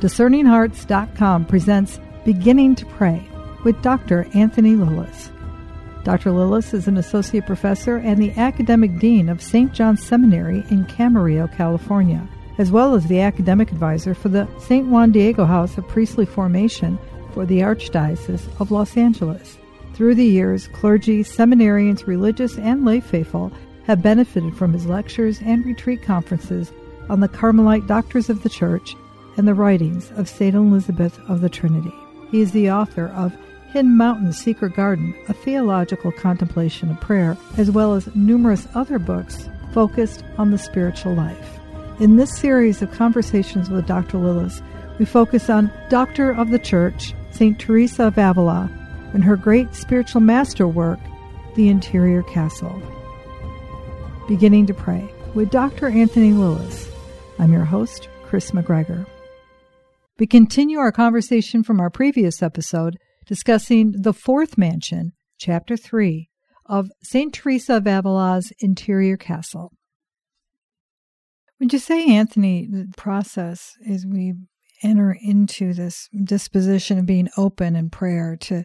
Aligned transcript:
DiscerningHearts.com 0.00 1.44
presents 1.44 2.00
Beginning 2.24 2.74
to 2.76 2.86
Pray 2.86 3.22
with 3.64 3.82
Dr. 3.82 4.26
Anthony 4.32 4.74
Lilles. 4.74 5.30
Dr. 6.04 6.30
Lilles 6.30 6.72
is 6.72 6.88
an 6.88 6.96
associate 6.96 7.44
professor 7.44 7.98
and 7.98 8.16
the 8.16 8.32
academic 8.38 8.98
dean 8.98 9.28
of 9.28 9.42
St. 9.42 9.74
John's 9.74 10.02
Seminary 10.02 10.64
in 10.70 10.86
Camarillo, 10.86 11.54
California, 11.54 12.26
as 12.56 12.70
well 12.70 12.94
as 12.94 13.08
the 13.08 13.20
academic 13.20 13.70
advisor 13.70 14.14
for 14.14 14.30
the 14.30 14.48
St. 14.58 14.86
Juan 14.86 15.12
Diego 15.12 15.44
House 15.44 15.76
of 15.76 15.86
Priestly 15.86 16.24
Formation 16.24 16.98
for 17.34 17.44
the 17.44 17.60
Archdiocese 17.60 18.48
of 18.58 18.70
Los 18.70 18.96
Angeles. 18.96 19.58
Through 19.92 20.14
the 20.14 20.24
years, 20.24 20.66
clergy, 20.68 21.22
seminarians, 21.22 22.06
religious, 22.06 22.56
and 22.56 22.86
lay 22.86 23.00
faithful 23.00 23.52
have 23.84 24.02
benefited 24.02 24.56
from 24.56 24.72
his 24.72 24.86
lectures 24.86 25.42
and 25.42 25.62
retreat 25.66 26.02
conferences 26.02 26.72
on 27.10 27.20
the 27.20 27.28
Carmelite 27.28 27.86
doctors 27.86 28.30
of 28.30 28.42
the 28.42 28.48
Church 28.48 28.94
and 29.40 29.48
the 29.48 29.54
writings 29.54 30.12
of 30.16 30.28
St. 30.28 30.54
Elizabeth 30.54 31.18
of 31.26 31.40
the 31.40 31.48
Trinity. 31.48 31.94
He 32.30 32.42
is 32.42 32.52
the 32.52 32.70
author 32.70 33.06
of 33.16 33.34
Hidden 33.72 33.96
Mountain 33.96 34.34
Secret 34.34 34.76
Garden, 34.76 35.14
a 35.28 35.32
theological 35.32 36.12
contemplation 36.12 36.90
of 36.90 37.00
prayer, 37.00 37.38
as 37.56 37.70
well 37.70 37.94
as 37.94 38.14
numerous 38.14 38.68
other 38.74 38.98
books 38.98 39.48
focused 39.72 40.22
on 40.36 40.50
the 40.50 40.58
spiritual 40.58 41.14
life. 41.14 41.58
In 42.00 42.16
this 42.16 42.36
series 42.36 42.82
of 42.82 42.92
conversations 42.92 43.70
with 43.70 43.86
Dr. 43.86 44.18
Lilles, 44.18 44.60
we 44.98 45.06
focus 45.06 45.48
on 45.48 45.72
Doctor 45.88 46.32
of 46.32 46.50
the 46.50 46.58
Church, 46.58 47.14
St. 47.30 47.58
Teresa 47.58 48.08
of 48.08 48.18
Avila, 48.18 48.70
and 49.14 49.24
her 49.24 49.36
great 49.36 49.74
spiritual 49.74 50.20
masterwork, 50.20 51.00
The 51.54 51.70
Interior 51.70 52.24
Castle. 52.24 52.82
Beginning 54.28 54.66
to 54.66 54.74
Pray 54.74 55.10
with 55.32 55.48
Dr. 55.48 55.88
Anthony 55.88 56.34
Lilles. 56.34 56.90
I'm 57.38 57.54
your 57.54 57.64
host, 57.64 58.10
Chris 58.26 58.50
McGregor. 58.50 59.06
We 60.20 60.26
continue 60.26 60.78
our 60.78 60.92
conversation 60.92 61.62
from 61.62 61.80
our 61.80 61.88
previous 61.88 62.42
episode 62.42 62.98
discussing 63.24 63.94
the 64.02 64.12
fourth 64.12 64.58
mansion, 64.58 65.12
chapter 65.38 65.78
3, 65.78 66.28
of 66.66 66.90
St. 67.02 67.32
Teresa 67.32 67.76
of 67.76 67.86
Avila's 67.86 68.52
interior 68.58 69.16
castle. 69.16 69.72
Would 71.58 71.72
you 71.72 71.78
say, 71.78 72.04
Anthony, 72.14 72.68
the 72.70 72.88
process 72.98 73.70
as 73.88 74.04
we 74.06 74.34
enter 74.82 75.16
into 75.22 75.72
this 75.72 76.06
disposition 76.22 76.98
of 76.98 77.06
being 77.06 77.30
open 77.38 77.74
in 77.74 77.88
prayer 77.88 78.36
to 78.42 78.64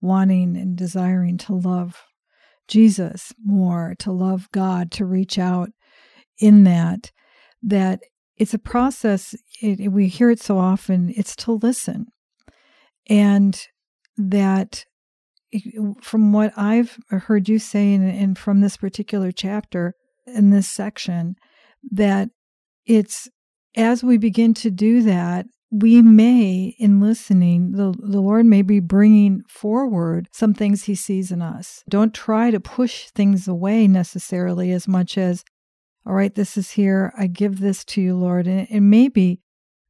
wanting 0.00 0.56
and 0.56 0.74
desiring 0.74 1.36
to 1.36 1.52
love 1.52 2.02
Jesus 2.66 3.30
more, 3.44 3.94
to 3.98 4.10
love 4.10 4.48
God, 4.52 4.90
to 4.92 5.04
reach 5.04 5.38
out 5.38 5.68
in 6.38 6.64
that, 6.64 7.12
that 7.62 8.00
it's 8.36 8.54
a 8.54 8.58
process. 8.58 9.34
It, 9.60 9.92
we 9.92 10.08
hear 10.08 10.30
it 10.30 10.40
so 10.40 10.58
often. 10.58 11.12
It's 11.16 11.36
to 11.36 11.52
listen, 11.52 12.06
and 13.08 13.60
that 14.16 14.84
from 16.00 16.32
what 16.32 16.52
I've 16.56 16.98
heard 17.08 17.48
you 17.48 17.58
say, 17.58 17.94
and, 17.94 18.08
and 18.08 18.38
from 18.38 18.60
this 18.60 18.76
particular 18.76 19.30
chapter 19.30 19.94
in 20.26 20.50
this 20.50 20.68
section, 20.68 21.36
that 21.92 22.30
it's 22.86 23.28
as 23.76 24.04
we 24.04 24.16
begin 24.18 24.54
to 24.54 24.70
do 24.70 25.02
that, 25.02 25.46
we 25.70 26.02
may, 26.02 26.74
in 26.78 27.00
listening, 27.00 27.72
the, 27.72 27.92
the 27.98 28.20
Lord 28.20 28.46
may 28.46 28.62
be 28.62 28.78
bringing 28.78 29.42
forward 29.48 30.28
some 30.30 30.54
things 30.54 30.84
He 30.84 30.94
sees 30.94 31.32
in 31.32 31.42
us. 31.42 31.82
Don't 31.88 32.14
try 32.14 32.52
to 32.52 32.60
push 32.60 33.10
things 33.10 33.48
away 33.48 33.88
necessarily 33.88 34.70
as 34.70 34.86
much 34.86 35.18
as 35.18 35.44
all 36.06 36.14
right, 36.14 36.34
this 36.34 36.56
is 36.56 36.72
here. 36.72 37.12
I 37.16 37.26
give 37.26 37.60
this 37.60 37.84
to 37.86 38.00
you, 38.00 38.16
Lord. 38.16 38.46
And 38.46 38.66
it 38.70 38.80
may 38.80 39.08
be 39.08 39.40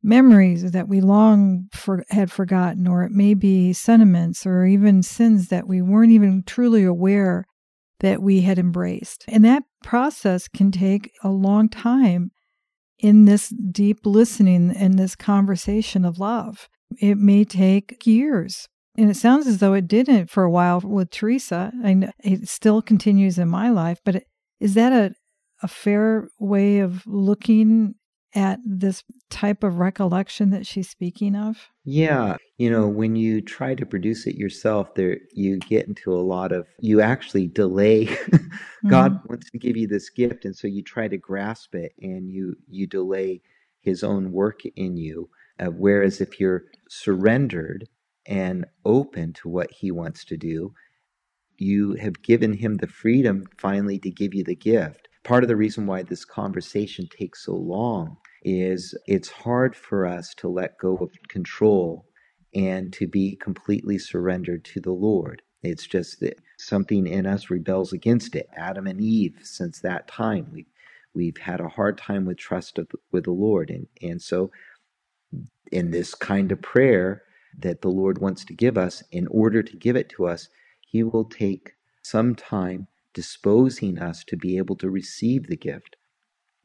memories 0.03 0.71
that 0.71 0.87
we 0.87 1.01
long 1.01 1.69
for, 1.73 2.05
had 2.11 2.31
forgotten, 2.31 2.87
or 2.87 3.03
it 3.03 3.11
may 3.11 3.35
be 3.35 3.73
sentiments 3.73 4.47
or 4.47 4.65
even 4.67 5.03
sins 5.03 5.49
that 5.49 5.67
we 5.67 5.83
weren't 5.83 6.13
even 6.13 6.43
truly 6.45 6.85
aware 6.85 7.47
that 8.01 8.23
we 8.23 8.43
had 8.43 8.59
embraced. 8.59 9.25
And 9.29 9.45
that 9.45 9.63
process 9.83 10.47
can 10.47 10.71
take 10.71 11.11
a 11.23 11.31
long 11.31 11.69
time 11.69 12.31
in 12.99 13.25
this 13.25 13.49
deep 13.49 14.01
listening 14.05 14.75
and 14.77 14.99
this 14.99 15.17
conversation 15.17 16.05
of 16.05 16.19
love. 16.19 16.69
It 17.01 17.17
may 17.17 17.45
take 17.45 18.07
years. 18.07 18.69
And 18.97 19.11
it 19.11 19.17
sounds 19.17 19.47
as 19.47 19.59
though 19.59 19.75
it 19.75 19.89
didn't 19.89 20.31
for 20.31 20.45
a 20.45 20.51
while 20.51 20.81
with 20.81 21.11
Teresa. 21.11 21.73
and 21.83 22.13
it 22.21 22.49
still 22.49 22.81
continues 22.81 23.39
in 23.39 23.49
my 23.49 23.71
life, 23.71 24.01
but 24.05 24.23
is 24.61 24.75
that 24.75 24.93
a, 24.93 25.15
a 25.65 25.69
fair 25.69 26.29
way 26.39 26.81
of 26.81 27.07
looking 27.07 27.95
at 28.35 28.59
this 28.67 29.03
type 29.31 29.65
of 29.65 29.79
recollection 29.79 30.51
that 30.51 30.67
she's 30.67 30.91
speaking 30.91 31.35
of? 31.35 31.71
Yeah, 31.85 32.37
you 32.59 32.71
know, 32.71 32.87
when 32.87 33.17
you 33.17 33.41
try 33.41 33.75
to 33.75 33.87
produce 33.87 34.27
it 34.27 34.35
yourself, 34.35 34.95
there 34.95 35.17
you 35.33 35.59
get 35.61 35.89
into 35.89 36.13
a 36.13 36.21
lot 36.21 36.53
of 36.53 36.67
you 36.81 37.01
actually 37.01 37.47
delay. 37.47 38.05
God 38.89 39.15
mm-hmm. 39.15 39.29
wants 39.29 39.51
to 39.51 39.59
give 39.59 39.77
you 39.79 39.89
this 39.89 40.11
gift, 40.11 40.45
and 40.45 40.55
so 40.55 40.67
you 40.67 40.83
try 40.83 41.09
to 41.09 41.17
grasp 41.17 41.75
it, 41.75 41.93
and 41.99 42.31
you 42.31 42.57
you 42.69 42.87
delay 42.87 43.41
His 43.81 44.05
own 44.05 44.33
work 44.33 44.61
in 44.77 44.99
you. 44.99 45.31
Uh, 45.59 45.67
whereas 45.67 46.21
if 46.21 46.39
you're 46.39 46.65
surrendered 46.91 47.89
and 48.27 48.67
open 48.85 49.33
to 49.35 49.49
what 49.49 49.71
He 49.71 49.91
wants 49.91 50.27
to 50.27 50.37
do, 50.37 50.75
you 51.57 51.95
have 51.95 52.23
given 52.23 52.53
Him 52.53 52.77
the 52.77 52.87
freedom 52.87 53.47
finally 53.57 53.99
to 54.01 54.11
give 54.11 54.35
you 54.35 54.45
the 54.45 54.57
gift 54.57 55.09
part 55.25 55.43
of 55.43 55.49
the 55.49 55.57
reason 55.57 55.87
why 55.87 56.03
this 56.03 56.25
conversation 56.25 57.09
takes 57.09 57.45
so 57.45 57.55
long 57.55 58.17
is 58.43 58.95
it's 59.07 59.31
hard 59.31 59.75
for 59.75 60.07
us 60.07 60.35
to 60.35 60.49
let 60.49 60.79
go 60.79 60.97
of 60.97 61.11
control 61.29 62.07
and 62.55 62.93
to 62.93 63.07
be 63.09 63.37
completely 63.37 63.99
surrendered 63.99 64.65
to 64.65 64.81
the 64.81 64.93
Lord. 64.93 65.43
It's 65.63 65.87
just 65.87 66.21
that 66.21 66.39
something 66.59 67.07
in 67.07 67.27
us 67.27 67.51
rebels 67.51 67.93
against 67.93 68.37
it. 68.37 68.49
Adam 68.55 68.87
and 68.87 69.01
Eve, 69.01 69.41
since 69.43 69.81
that 69.81 70.07
time, 70.07 70.49
we 70.53 70.67
we've 71.15 71.39
had 71.39 71.61
a 71.61 71.69
hard 71.69 71.97
time 71.97 72.25
with 72.27 72.37
trust 72.37 72.79
of, 72.79 72.89
with 73.13 73.25
the 73.25 73.33
Lord, 73.33 73.71
and 73.71 73.87
and 74.03 74.21
so 74.21 74.51
in 75.73 75.91
this 75.91 76.15
kind 76.15 76.53
of 76.53 76.61
prayer 76.61 77.23
that 77.59 77.81
the 77.81 77.89
Lord 77.89 78.19
wants 78.19 78.45
to 78.45 78.53
give 78.53 78.77
us, 78.77 79.03
in 79.11 79.27
order 79.29 79.63
to 79.63 79.77
give 79.77 79.97
it 79.97 80.11
to 80.11 80.27
us, 80.27 80.49
He 80.81 81.03
will 81.03 81.25
take 81.25 81.73
some 82.03 82.35
time 82.35 82.89
disposing 83.15 83.99
us 83.99 84.25
to 84.25 84.37
be 84.37 84.59
able 84.59 84.77
to 84.77 84.91
receive 84.91 85.47
the 85.47 85.57
gift. 85.57 85.97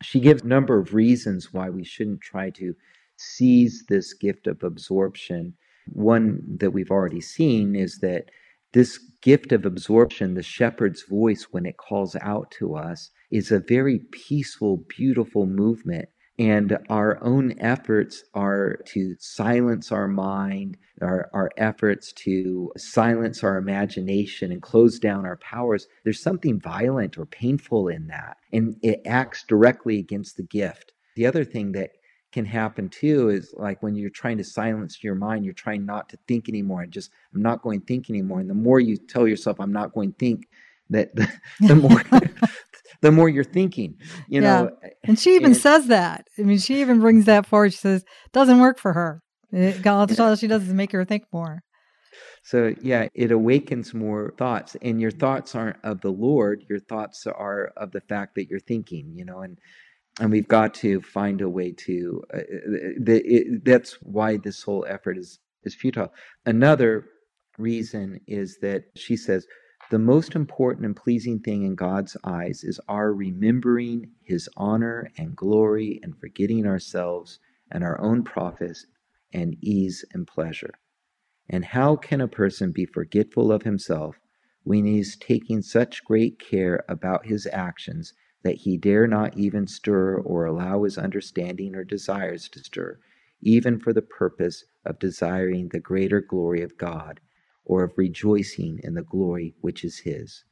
She 0.01 0.19
gives 0.19 0.43
a 0.43 0.47
number 0.47 0.79
of 0.79 0.93
reasons 0.93 1.53
why 1.53 1.69
we 1.69 1.83
shouldn't 1.83 2.21
try 2.21 2.49
to 2.51 2.75
seize 3.17 3.85
this 3.87 4.13
gift 4.13 4.47
of 4.47 4.63
absorption. 4.63 5.53
One 5.87 6.41
that 6.57 6.71
we've 6.71 6.91
already 6.91 7.21
seen 7.21 7.75
is 7.75 7.99
that 7.99 8.25
this 8.73 8.97
gift 9.21 9.51
of 9.51 9.65
absorption, 9.65 10.35
the 10.35 10.43
shepherd's 10.43 11.03
voice 11.03 11.47
when 11.51 11.65
it 11.65 11.77
calls 11.77 12.15
out 12.21 12.51
to 12.59 12.75
us, 12.75 13.11
is 13.31 13.51
a 13.51 13.59
very 13.59 13.99
peaceful, 14.11 14.85
beautiful 14.87 15.45
movement 15.45 16.09
and 16.39 16.77
our 16.89 17.21
own 17.21 17.53
efforts 17.59 18.23
are 18.33 18.77
to 18.85 19.13
silence 19.19 19.91
our 19.91 20.07
mind, 20.07 20.77
our, 21.01 21.29
our 21.33 21.51
efforts 21.57 22.13
to 22.13 22.71
silence 22.77 23.43
our 23.43 23.57
imagination 23.57 24.53
and 24.53 24.61
close 24.61 24.99
down 24.99 25.25
our 25.25 25.35
powers. 25.35 25.87
There's 26.05 26.23
something 26.23 26.57
violent 26.57 27.17
or 27.17 27.25
painful 27.25 27.89
in 27.89 28.07
that, 28.07 28.37
and 28.53 28.77
it 28.81 29.01
acts 29.05 29.43
directly 29.49 29.99
against 29.99 30.37
the 30.37 30.43
gift. 30.43 30.93
The 31.17 31.25
other 31.25 31.43
thing 31.43 31.73
that 31.73 31.91
can 32.31 32.45
happen 32.45 32.87
too 32.87 33.29
is 33.29 33.53
like 33.57 33.83
when 33.83 33.95
you're 33.95 34.09
trying 34.09 34.37
to 34.37 34.43
silence 34.43 35.03
your 35.03 35.15
mind, 35.15 35.43
you're 35.43 35.53
trying 35.53 35.85
not 35.85 36.07
to 36.09 36.17
think 36.25 36.47
anymore. 36.47 36.83
And 36.83 36.91
just, 36.93 37.11
I'm 37.33 37.41
not 37.41 37.63
going 37.63 37.81
to 37.81 37.85
think 37.85 38.09
anymore. 38.09 38.39
And 38.39 38.49
the 38.49 38.53
more 38.53 38.79
you 38.79 38.95
tell 38.95 39.27
yourself, 39.27 39.59
I'm 39.59 39.73
not 39.73 39.93
going 39.93 40.13
to 40.13 40.17
think, 40.17 40.47
that 40.89 41.15
the, 41.15 41.27
the 41.59 41.75
more 41.75 42.01
the 43.01 43.11
more 43.11 43.29
you're 43.29 43.43
thinking, 43.43 43.97
you 44.27 44.41
know. 44.41 44.71
And 45.03 45.17
she 45.17 45.35
even 45.35 45.55
says 45.55 45.87
that. 45.87 46.27
I 46.37 46.41
mean, 46.41 46.57
she 46.57 46.81
even 46.81 46.99
brings 46.99 47.25
that 47.25 47.45
forward. 47.45 47.73
She 47.73 47.79
says, 47.79 48.03
doesn't 48.33 48.59
work 48.59 48.77
for 48.79 48.93
her. 48.93 49.21
It, 49.51 49.85
all 49.87 50.07
she 50.07 50.47
does 50.47 50.67
is 50.67 50.73
make 50.73 50.91
her 50.91 51.05
think 51.05 51.23
more. 51.31 51.61
So, 52.43 52.73
yeah, 52.81 53.07
it 53.13 53.31
awakens 53.31 53.93
more 53.93 54.33
thoughts. 54.37 54.75
And 54.81 54.99
your 54.99 55.11
thoughts 55.11 55.55
aren't 55.55 55.83
of 55.83 56.01
the 56.01 56.11
Lord, 56.11 56.63
your 56.69 56.79
thoughts 56.79 57.25
are 57.27 57.71
of 57.77 57.91
the 57.91 58.01
fact 58.01 58.35
that 58.35 58.49
you're 58.49 58.59
thinking, 58.59 59.13
you 59.15 59.25
know, 59.25 59.39
and 59.39 59.57
and 60.19 60.31
we've 60.31 60.47
got 60.47 60.73
to 60.75 61.01
find 61.01 61.41
a 61.41 61.49
way 61.49 61.71
to 61.71 62.23
uh, 62.33 62.39
the, 62.99 63.21
it, 63.25 63.65
that's 63.65 63.97
why 64.01 64.37
this 64.37 64.63
whole 64.63 64.85
effort 64.87 65.17
is 65.17 65.39
is 65.63 65.75
futile 65.75 66.11
another 66.45 67.05
reason 67.57 68.19
is 68.27 68.57
that 68.61 68.83
she 68.95 69.15
says 69.15 69.45
the 69.89 69.99
most 69.99 70.35
important 70.35 70.85
and 70.85 70.95
pleasing 70.95 71.39
thing 71.39 71.63
in 71.63 71.75
God's 71.75 72.15
eyes 72.23 72.63
is 72.63 72.79
our 72.87 73.13
remembering 73.13 74.11
His 74.21 74.49
honor 74.55 75.11
and 75.17 75.35
glory 75.35 75.99
and 76.03 76.17
forgetting 76.17 76.65
ourselves 76.65 77.39
and 77.71 77.83
our 77.83 77.99
own 77.99 78.23
profits 78.23 78.85
and 79.33 79.55
ease 79.61 80.05
and 80.13 80.27
pleasure. 80.27 80.73
And 81.49 81.65
how 81.65 81.95
can 81.95 82.21
a 82.21 82.27
person 82.27 82.71
be 82.71 82.85
forgetful 82.85 83.51
of 83.51 83.63
himself 83.63 84.19
when 84.63 84.85
he 84.85 84.99
is 84.99 85.15
taking 85.15 85.61
such 85.61 86.03
great 86.03 86.39
care 86.39 86.83
about 86.87 87.25
his 87.25 87.47
actions 87.51 88.13
that 88.43 88.57
he 88.57 88.77
dare 88.77 89.07
not 89.07 89.37
even 89.37 89.67
stir 89.67 90.17
or 90.17 90.45
allow 90.45 90.83
his 90.83 90.97
understanding 90.97 91.75
or 91.75 91.83
desires 91.83 92.47
to 92.49 92.59
stir? 92.59 92.99
even 93.41 93.79
for 93.79 93.93
the 93.93 94.01
purpose 94.01 94.65
of 94.85 94.99
desiring 94.99 95.69
the 95.69 95.79
greater 95.79 96.21
glory 96.21 96.61
of 96.61 96.77
God, 96.77 97.19
or 97.65 97.83
of 97.83 97.97
rejoicing 97.97 98.79
in 98.83 98.93
the 98.93 99.03
glory 99.03 99.55
which 99.61 99.83
is 99.83 99.99
His. 99.99 100.43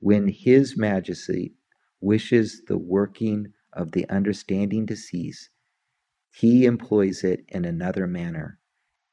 When 0.00 0.28
His 0.28 0.76
majesty 0.76 1.54
wishes 2.00 2.62
the 2.66 2.78
working 2.78 3.52
of 3.72 3.92
the 3.92 4.08
understanding 4.08 4.86
to 4.86 4.96
cease, 4.96 5.48
He 6.30 6.64
employs 6.66 7.24
it 7.24 7.44
in 7.48 7.64
another 7.64 8.06
manner, 8.06 8.58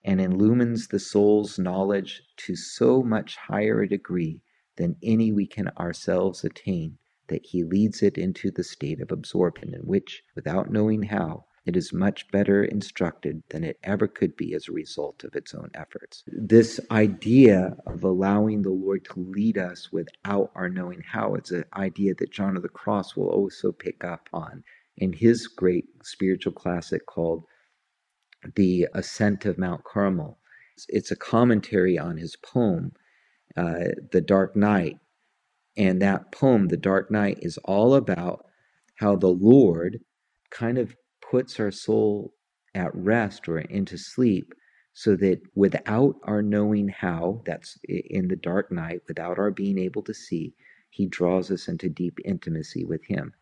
and 0.03 0.19
illumines 0.19 0.87
the 0.87 0.99
soul's 0.99 1.57
knowledge 1.57 2.21
to 2.37 2.55
so 2.55 3.01
much 3.01 3.37
higher 3.37 3.81
a 3.81 3.87
degree 3.87 4.41
than 4.75 4.97
any 5.01 5.31
we 5.31 5.47
can 5.47 5.69
ourselves 5.77 6.43
attain, 6.43 6.97
that 7.27 7.45
He 7.45 7.63
leads 7.63 8.03
it 8.03 8.17
into 8.17 8.51
the 8.51 8.63
state 8.63 8.99
of 8.99 9.11
absorption 9.11 9.73
in 9.73 9.81
which, 9.81 10.23
without 10.35 10.71
knowing 10.71 11.03
how, 11.03 11.45
it 11.65 11.77
is 11.77 11.93
much 11.93 12.29
better 12.29 12.63
instructed 12.63 13.41
than 13.49 13.63
it 13.63 13.79
ever 13.83 14.07
could 14.07 14.35
be 14.35 14.53
as 14.53 14.67
a 14.67 14.73
result 14.73 15.23
of 15.23 15.35
its 15.35 15.53
own 15.53 15.69
efforts. 15.73 16.23
This 16.27 16.79
idea 16.91 17.77
of 17.85 18.03
allowing 18.03 18.61
the 18.61 18.69
Lord 18.69 19.05
to 19.05 19.19
lead 19.19 19.57
us 19.57 19.89
without 19.91 20.51
our 20.55 20.67
knowing 20.67 21.01
how, 21.01 21.35
it's 21.35 21.51
an 21.51 21.63
idea 21.75 22.15
that 22.15 22.31
John 22.31 22.57
of 22.57 22.63
the 22.63 22.69
Cross 22.69 23.15
will 23.15 23.29
also 23.29 23.71
pick 23.71 24.03
up 24.03 24.27
on 24.33 24.63
in 24.97 25.13
his 25.13 25.47
great 25.47 25.85
spiritual 26.03 26.53
classic 26.53 27.05
called 27.05 27.45
The 28.55 28.87
Ascent 28.93 29.45
of 29.45 29.57
Mount 29.57 29.85
Carmel. 29.85 30.37
It's 30.89 31.11
a 31.11 31.15
commentary 31.15 31.97
on 31.97 32.17
his 32.17 32.35
poem, 32.35 32.91
uh, 33.55 33.85
The 34.11 34.21
Dark 34.21 34.55
Night. 34.55 34.97
And 35.77 36.01
that 36.01 36.31
poem, 36.31 36.67
The 36.67 36.77
Dark 36.77 37.09
Night, 37.09 37.39
is 37.41 37.57
all 37.59 37.95
about 37.95 38.45
how 38.95 39.15
the 39.15 39.27
Lord 39.27 40.01
kind 40.51 40.77
of 40.77 40.95
puts 41.33 41.59
our 41.59 41.71
soul 41.71 42.31
at 42.75 42.93
rest 42.93 43.49
or 43.49 43.57
into 43.57 43.97
sleep 43.97 44.53
so 44.93 45.15
that 45.15 45.41
without 45.55 46.13
our 46.25 46.43
knowing 46.43 46.87
how, 46.87 47.41
that's 47.43 47.79
in 47.89 48.27
the 48.27 48.35
dark 48.35 48.71
night, 48.71 49.01
without 49.07 49.39
our 49.39 49.49
being 49.49 49.79
able 49.79 50.03
to 50.03 50.13
see, 50.13 50.53
he 50.91 51.07
draws 51.07 51.49
us 51.49 51.67
into 51.67 51.89
deep 51.89 52.19
intimacy 52.23 52.85
with 52.85 53.03
him. 53.05 53.33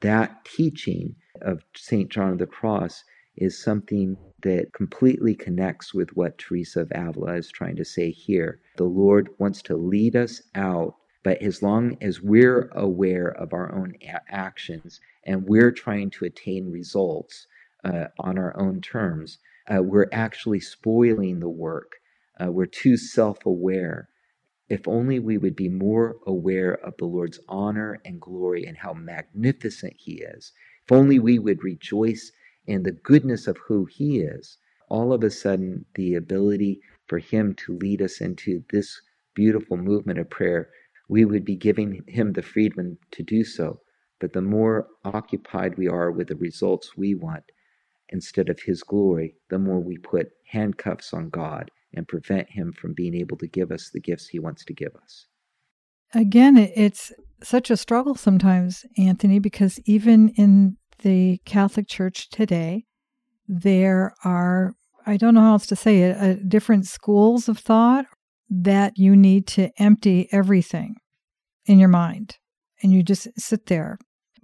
That 0.00 0.44
teaching 0.44 1.16
of 1.42 1.64
St. 1.74 2.08
John 2.08 2.30
of 2.30 2.38
the 2.38 2.46
Cross 2.46 3.02
is 3.36 3.60
something 3.60 4.16
that 4.44 4.72
completely 4.72 5.34
connects 5.34 5.92
with 5.92 6.10
what 6.16 6.38
Teresa 6.38 6.82
of 6.82 6.92
Avila 6.94 7.34
is 7.34 7.50
trying 7.50 7.74
to 7.74 7.84
say 7.84 8.12
here. 8.12 8.60
The 8.76 8.84
Lord 8.84 9.28
wants 9.40 9.60
to 9.62 9.76
lead 9.76 10.14
us 10.14 10.40
out, 10.54 10.94
but 11.24 11.42
as 11.42 11.64
long 11.64 11.98
as 12.00 12.22
we're 12.22 12.70
aware 12.76 13.30
of 13.30 13.52
our 13.52 13.74
own 13.74 13.94
a- 14.02 14.20
actions 14.32 15.00
and 15.24 15.44
we're 15.46 15.72
trying 15.72 16.10
to 16.10 16.24
attain 16.24 16.70
results 16.70 17.46
uh, 17.84 18.06
on 18.18 18.38
our 18.38 18.58
own 18.58 18.80
terms, 18.80 19.38
uh, 19.72 19.82
we're 19.82 20.08
actually 20.12 20.60
spoiling 20.60 21.40
the 21.40 21.48
work. 21.48 21.94
Uh, 22.42 22.50
we're 22.52 22.66
too 22.66 22.96
self 22.96 23.46
aware. 23.46 24.08
If 24.68 24.88
only 24.88 25.20
we 25.20 25.38
would 25.38 25.56
be 25.56 25.68
more 25.70 26.16
aware 26.26 26.74
of 26.74 26.96
the 26.98 27.06
Lord's 27.06 27.40
honor 27.48 28.00
and 28.04 28.20
glory 28.20 28.66
and 28.66 28.78
how 28.78 28.94
magnificent 28.94 29.94
He 29.98 30.22
is. 30.22 30.52
If 30.86 30.92
only 30.92 31.20
we 31.20 31.38
would 31.38 31.64
rejoice 31.64 32.32
in 32.66 32.82
the 32.84 32.92
goodness 32.92 33.46
of 33.48 33.58
who 33.58 33.86
He 33.86 34.20
is. 34.20 34.58
All 34.90 35.12
of 35.12 35.24
a 35.24 35.30
sudden, 35.30 35.86
the 35.94 36.16
ability 36.16 36.82
for 37.08 37.20
Him 37.20 37.54
to 37.56 37.78
lead 37.78 38.02
us 38.02 38.20
into 38.22 38.64
this 38.72 39.00
beautiful 39.36 39.78
movement 39.78 40.18
of 40.18 40.30
prayer, 40.30 40.70
we 41.08 41.24
would 41.26 41.44
be 41.46 41.56
giving 41.56 42.02
Him 42.08 42.32
the 42.34 42.42
freedom 42.42 42.98
to 43.12 43.22
do 43.22 43.44
so. 43.44 43.80
But 44.20 44.34
the 44.34 44.42
more 44.42 44.86
occupied 45.04 45.76
we 45.76 45.88
are 45.88 46.10
with 46.10 46.28
the 46.28 46.36
results 46.36 46.96
we 46.96 47.14
want 47.14 47.44
instead 48.10 48.48
of 48.48 48.60
His 48.60 48.82
glory, 48.82 49.34
the 49.48 49.58
more 49.58 49.80
we 49.80 49.96
put 49.96 50.30
handcuffs 50.46 51.12
on 51.12 51.30
God 51.30 51.70
and 51.94 52.06
prevent 52.06 52.50
Him 52.50 52.72
from 52.72 52.92
being 52.94 53.14
able 53.14 53.36
to 53.38 53.46
give 53.46 53.72
us 53.72 53.90
the 53.90 54.00
gifts 54.00 54.28
He 54.28 54.38
wants 54.38 54.64
to 54.66 54.74
give 54.74 54.94
us. 55.02 55.26
Again, 56.14 56.56
it's 56.56 57.12
such 57.42 57.70
a 57.70 57.76
struggle 57.76 58.14
sometimes, 58.14 58.84
Anthony, 58.98 59.38
because 59.38 59.80
even 59.86 60.30
in 60.30 60.76
the 61.02 61.40
Catholic 61.44 61.88
Church 61.88 62.28
today, 62.28 62.84
there 63.48 64.12
are, 64.24 64.74
I 65.06 65.16
don't 65.16 65.34
know 65.34 65.40
how 65.40 65.52
else 65.52 65.66
to 65.68 65.76
say 65.76 66.02
it, 66.02 66.16
uh, 66.16 66.34
different 66.46 66.86
schools 66.86 67.48
of 67.48 67.58
thought 67.58 68.06
that 68.50 68.94
you 68.96 69.16
need 69.16 69.46
to 69.46 69.70
empty 69.78 70.28
everything 70.32 70.96
in 71.64 71.78
your 71.78 71.88
mind. 71.88 72.36
And 72.82 72.92
you 72.92 73.02
just 73.02 73.28
sit 73.38 73.66
there 73.66 73.98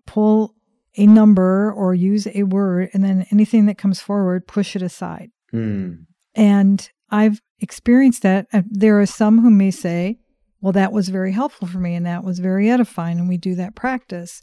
pull 0.07 0.55
a 0.97 1.07
number 1.07 1.73
or 1.73 1.95
use 1.95 2.27
a 2.35 2.45
word, 2.45 2.89
and 2.93 3.05
then 3.05 3.27
anything 3.31 3.67
that 3.67 3.79
comes 3.79 4.01
forward, 4.01 4.47
push 4.47 4.75
it 4.75 4.83
aside. 4.83 5.31
Mm. 5.53 6.07
And 6.35 6.91
I've 7.11 7.41
experienced 7.61 8.23
that. 8.23 8.47
There 8.71 9.01
are 9.01 9.07
some 9.07 9.41
who 9.41 9.51
may 9.51 9.71
say, 9.71 10.19
well, 10.61 10.73
that 10.73 10.93
was 10.93 11.11
very 11.11 11.33
helpful 11.33 11.69
for 11.69 11.79
me 11.79 11.95
and 11.95 12.07
that 12.07 12.25
was 12.25 12.39
very 12.39 12.71
edifying, 12.71 13.19
and 13.19 13.29
we 13.29 13.37
do 13.37 13.55
that 13.57 13.75
practice. 13.75 14.43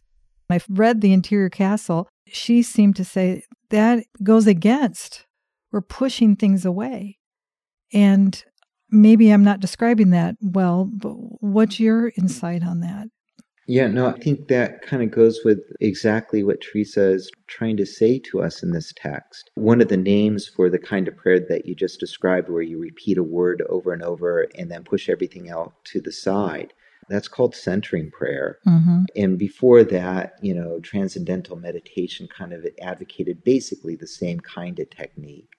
I've 0.50 0.66
read 0.70 1.02
The 1.02 1.14
Interior 1.14 1.50
Castle. 1.50 2.08
She 2.28 2.62
seemed 2.62 2.96
to 2.98 3.06
say 3.06 3.44
that 3.72 4.06
goes 4.22 4.46
against, 4.46 5.26
we're 5.72 5.82
pushing 5.82 6.36
things 6.36 6.66
away. 6.66 7.18
And 7.92 8.44
maybe 8.90 9.32
I'm 9.32 9.44
not 9.44 9.60
describing 9.60 10.12
that 10.12 10.36
well, 10.42 10.86
but 10.86 11.14
what's 11.42 11.80
your 11.80 12.12
insight 12.16 12.64
on 12.64 12.82
that? 12.82 13.08
Yeah, 13.66 13.88
no, 13.88 14.08
I 14.08 14.20
think 14.20 14.50
that 14.50 14.82
kind 14.82 15.02
of 15.04 15.12
goes 15.12 15.40
with 15.46 15.60
exactly 15.80 16.44
what 16.44 16.60
Teresa 16.60 17.12
is 17.12 17.32
trying 17.48 17.78
to 17.78 17.86
say 17.86 18.20
to 18.20 18.42
us 18.42 18.62
in 18.62 18.72
this 18.72 18.94
text. 18.96 19.52
One 19.56 19.82
of 19.82 19.88
the 19.88 19.98
names 19.98 20.48
for 20.48 20.70
the 20.70 20.80
kind 20.80 21.08
of 21.08 21.16
prayer 21.16 21.40
that 21.40 21.66
you 21.66 21.74
just 21.74 22.00
described, 22.00 22.50
where 22.50 22.62
you 22.62 22.78
repeat 22.78 23.18
a 23.18 23.24
word 23.24 23.64
over 23.70 23.94
and 23.94 24.04
over 24.04 24.48
and 24.58 24.70
then 24.70 24.84
push 24.84 25.08
everything 25.08 25.50
out 25.50 25.74
to 25.86 26.02
the 26.02 26.12
side, 26.12 26.74
that's 27.10 27.28
called 27.28 27.56
centering 27.56 28.12
prayer. 28.12 28.60
Mm-hmm. 28.68 29.04
And 29.16 29.38
before 29.38 29.84
that, 29.86 30.34
you 30.42 30.54
know, 30.54 30.80
transcendental 30.80 31.56
meditation 31.56 32.28
kind 32.28 32.54
of 32.54 32.66
advocated 32.82 33.44
basically 33.44 33.96
the 33.96 34.08
same 34.08 34.40
kind 34.40 34.80
of 34.80 34.90
technique. 34.90 35.50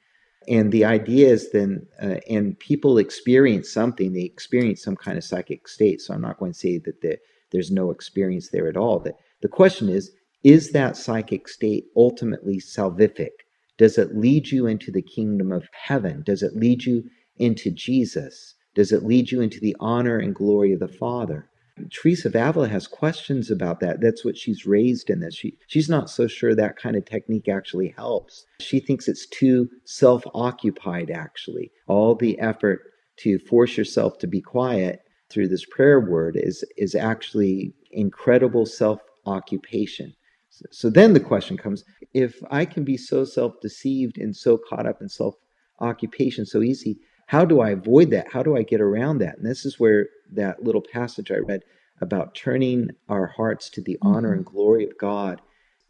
And 0.46 0.72
the 0.72 0.84
idea 0.84 1.28
is 1.28 1.52
then, 1.52 1.86
uh, 2.02 2.16
and 2.28 2.58
people 2.58 2.98
experience 2.98 3.72
something, 3.72 4.12
they 4.12 4.22
experience 4.22 4.82
some 4.82 4.96
kind 4.96 5.16
of 5.16 5.24
psychic 5.24 5.68
state. 5.68 6.02
So 6.02 6.12
I'm 6.12 6.20
not 6.20 6.38
going 6.38 6.52
to 6.52 6.58
say 6.58 6.78
that 6.78 7.00
the 7.00 7.18
there's 7.52 7.70
no 7.70 7.90
experience 7.90 8.50
there 8.50 8.68
at 8.68 8.76
all. 8.76 8.98
The, 8.98 9.14
the 9.42 9.48
question 9.48 9.88
is 9.88 10.12
is 10.42 10.72
that 10.72 10.96
psychic 10.96 11.48
state 11.48 11.86
ultimately 11.96 12.60
salvific? 12.60 13.30
Does 13.78 13.96
it 13.96 14.14
lead 14.14 14.50
you 14.50 14.66
into 14.66 14.92
the 14.92 15.02
kingdom 15.02 15.50
of 15.50 15.68
heaven? 15.72 16.22
Does 16.22 16.42
it 16.42 16.54
lead 16.54 16.84
you 16.84 17.04
into 17.38 17.70
Jesus? 17.70 18.54
Does 18.74 18.92
it 18.92 19.04
lead 19.04 19.30
you 19.30 19.40
into 19.40 19.58
the 19.58 19.74
honor 19.80 20.18
and 20.18 20.34
glory 20.34 20.72
of 20.72 20.80
the 20.80 20.88
Father? 20.88 21.48
Teresa 21.90 22.28
of 22.28 22.36
Avila 22.36 22.68
has 22.68 22.86
questions 22.86 23.50
about 23.50 23.80
that. 23.80 24.00
That's 24.00 24.24
what 24.24 24.36
she's 24.36 24.66
raised 24.66 25.10
in 25.10 25.20
this. 25.20 25.34
She, 25.34 25.56
she's 25.66 25.88
not 25.88 26.08
so 26.08 26.28
sure 26.28 26.54
that 26.54 26.76
kind 26.76 26.94
of 26.94 27.04
technique 27.04 27.48
actually 27.48 27.88
helps. 27.96 28.44
She 28.60 28.78
thinks 28.78 29.08
it's 29.08 29.26
too 29.26 29.68
self 29.84 30.22
occupied, 30.34 31.10
actually. 31.10 31.72
All 31.88 32.14
the 32.14 32.38
effort 32.38 32.82
to 33.18 33.38
force 33.38 33.76
yourself 33.76 34.18
to 34.18 34.26
be 34.26 34.40
quiet 34.40 35.00
through 35.34 35.48
this 35.48 35.66
prayer 35.66 36.00
word 36.00 36.36
is 36.40 36.64
is 36.78 36.94
actually 36.94 37.74
incredible 37.90 38.64
self 38.64 39.00
occupation. 39.26 40.14
So, 40.48 40.64
so 40.70 40.90
then 40.90 41.12
the 41.12 41.20
question 41.20 41.56
comes: 41.56 41.84
If 42.14 42.40
I 42.50 42.64
can 42.64 42.84
be 42.84 42.96
so 42.96 43.24
self 43.24 43.60
deceived 43.60 44.16
and 44.16 44.34
so 44.34 44.56
caught 44.56 44.86
up 44.86 45.02
in 45.02 45.08
self 45.08 45.34
occupation 45.80 46.46
so 46.46 46.62
easy, 46.62 46.98
how 47.26 47.44
do 47.44 47.60
I 47.60 47.70
avoid 47.70 48.10
that? 48.10 48.32
How 48.32 48.42
do 48.42 48.56
I 48.56 48.62
get 48.62 48.80
around 48.80 49.18
that? 49.18 49.36
And 49.36 49.46
this 49.46 49.66
is 49.66 49.80
where 49.80 50.06
that 50.32 50.62
little 50.62 50.82
passage 50.92 51.32
I 51.32 51.38
read 51.38 51.62
about 52.00 52.34
turning 52.34 52.90
our 53.08 53.26
hearts 53.26 53.68
to 53.70 53.82
the 53.82 53.94
mm-hmm. 53.94 54.14
honor 54.14 54.32
and 54.32 54.46
glory 54.46 54.84
of 54.84 54.96
God 54.98 55.40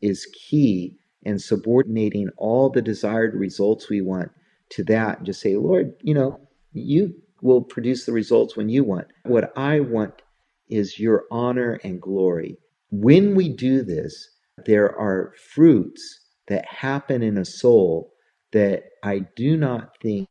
is 0.01 0.27
key 0.27 0.97
and 1.25 1.41
subordinating 1.41 2.29
all 2.37 2.71
the 2.71 2.83
desired 2.83 3.35
results 3.35 3.89
we 3.89 4.01
want 4.01 4.31
to 4.71 4.85
that 4.85 5.19
and 5.19 5.27
just 5.27 5.41
say, 5.41 5.57
Lord, 5.57 5.95
you 6.03 6.15
know, 6.15 6.41
you 6.73 7.15
will 7.45 7.63
produce 7.63 8.07
the 8.07 8.13
results 8.13 8.57
when 8.57 8.71
you 8.71 8.83
want. 8.83 9.07
What 9.25 9.53
I 9.55 9.79
want 9.79 10.23
is 10.69 10.99
your 10.99 11.27
honor 11.31 11.79
and 11.85 12.01
glory. 12.01 12.57
When 12.91 13.35
we 13.35 13.51
do 13.51 13.83
this, 13.83 14.31
there 14.65 14.91
are 14.99 15.35
fruits 15.53 16.21
that 16.49 16.65
happen 16.65 17.23
in 17.23 17.37
a 17.37 17.45
soul 17.45 18.15
that 18.53 18.85
I 19.03 19.27
do 19.37 19.59
not 19.59 19.91
think 20.01 20.27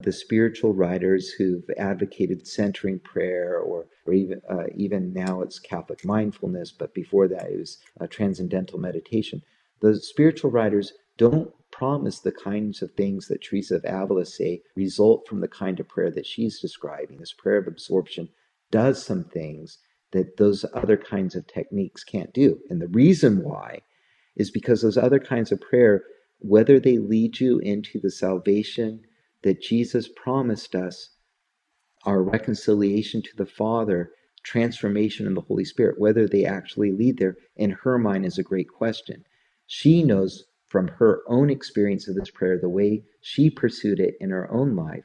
the 0.00 0.12
spiritual 0.12 0.72
writers 0.72 1.28
who've 1.30 1.68
advocated 1.76 2.46
centering 2.46 3.00
prayer, 3.00 3.58
or, 3.58 3.86
or 4.06 4.12
even 4.14 4.40
uh, 4.50 4.64
even 4.74 5.12
now 5.12 5.42
it's 5.42 5.58
Catholic 5.58 6.06
mindfulness, 6.06 6.72
but 6.72 6.94
before 6.94 7.28
that 7.28 7.50
it 7.50 7.58
was 7.58 7.78
uh, 8.00 8.06
transcendental 8.06 8.78
meditation. 8.78 9.42
The 9.80 10.00
spiritual 10.00 10.50
writers 10.50 10.94
don't 11.18 11.52
promise 11.76 12.20
the 12.20 12.32
kinds 12.32 12.82
of 12.82 12.92
things 12.92 13.26
that 13.28 13.42
Teresa 13.42 13.76
of 13.76 13.84
Avila 13.84 14.24
say 14.24 14.62
result 14.76 15.26
from 15.26 15.40
the 15.40 15.48
kind 15.48 15.80
of 15.80 15.88
prayer 15.88 16.10
that 16.10 16.26
she's 16.26 16.60
describing. 16.60 17.18
This 17.18 17.32
prayer 17.32 17.58
of 17.58 17.66
absorption 17.66 18.28
does 18.70 19.04
some 19.04 19.24
things 19.24 19.78
that 20.12 20.36
those 20.36 20.64
other 20.72 20.96
kinds 20.96 21.34
of 21.34 21.46
techniques 21.46 22.04
can't 22.04 22.32
do. 22.32 22.60
And 22.70 22.80
the 22.80 22.88
reason 22.88 23.42
why 23.42 23.80
is 24.36 24.50
because 24.50 24.82
those 24.82 24.96
other 24.96 25.18
kinds 25.18 25.50
of 25.50 25.60
prayer 25.60 26.04
whether 26.38 26.78
they 26.78 26.98
lead 26.98 27.40
you 27.40 27.58
into 27.60 27.98
the 27.98 28.10
salvation 28.10 29.00
that 29.42 29.62
Jesus 29.62 30.08
promised 30.08 30.74
us, 30.74 31.10
our 32.04 32.22
reconciliation 32.22 33.22
to 33.22 33.36
the 33.36 33.46
Father, 33.46 34.10
transformation 34.42 35.26
in 35.26 35.34
the 35.34 35.40
Holy 35.40 35.64
Spirit, 35.64 35.98
whether 35.98 36.28
they 36.28 36.44
actually 36.44 36.92
lead 36.92 37.18
there, 37.18 37.36
in 37.56 37.70
her 37.70 37.98
mind 37.98 38.26
is 38.26 38.36
a 38.36 38.42
great 38.42 38.68
question. 38.68 39.24
She 39.66 40.02
knows 40.02 40.44
from 40.66 40.88
her 40.88 41.22
own 41.28 41.50
experience 41.50 42.08
of 42.08 42.14
this 42.14 42.30
prayer, 42.30 42.58
the 42.58 42.68
way 42.68 43.04
she 43.20 43.50
pursued 43.50 44.00
it 44.00 44.14
in 44.20 44.30
her 44.30 44.50
own 44.50 44.74
life, 44.74 45.04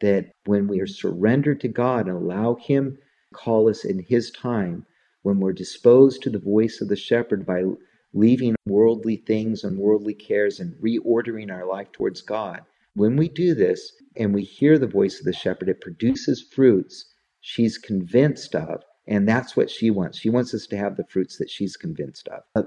that 0.00 0.32
when 0.44 0.68
we 0.68 0.80
are 0.80 0.86
surrendered 0.86 1.60
to 1.60 1.68
God 1.68 2.06
and 2.06 2.16
allow 2.16 2.54
Him 2.54 2.96
to 2.96 3.34
call 3.34 3.68
us 3.68 3.84
in 3.84 4.00
His 4.00 4.30
time, 4.30 4.86
when 5.22 5.40
we're 5.40 5.52
disposed 5.52 6.22
to 6.22 6.30
the 6.30 6.38
voice 6.38 6.80
of 6.80 6.88
the 6.88 6.96
shepherd 6.96 7.44
by 7.44 7.64
leaving 8.12 8.54
worldly 8.66 9.16
things 9.16 9.64
and 9.64 9.78
worldly 9.78 10.14
cares 10.14 10.60
and 10.60 10.74
reordering 10.76 11.50
our 11.50 11.66
life 11.66 11.90
towards 11.92 12.22
God, 12.22 12.62
when 12.94 13.16
we 13.16 13.28
do 13.28 13.54
this 13.54 13.92
and 14.16 14.34
we 14.34 14.42
hear 14.42 14.78
the 14.78 14.86
voice 14.86 15.18
of 15.18 15.24
the 15.24 15.32
shepherd, 15.32 15.68
it 15.68 15.80
produces 15.80 16.42
fruits 16.42 17.14
she's 17.40 17.78
convinced 17.78 18.54
of. 18.54 18.82
And 19.06 19.26
that's 19.26 19.56
what 19.56 19.70
she 19.70 19.90
wants. 19.90 20.18
She 20.18 20.30
wants 20.30 20.52
us 20.52 20.66
to 20.66 20.76
have 20.76 20.96
the 20.96 21.06
fruits 21.08 21.38
that 21.38 21.50
she's 21.50 21.76
convinced 21.76 22.28
of. 22.28 22.42
Uh, 22.54 22.62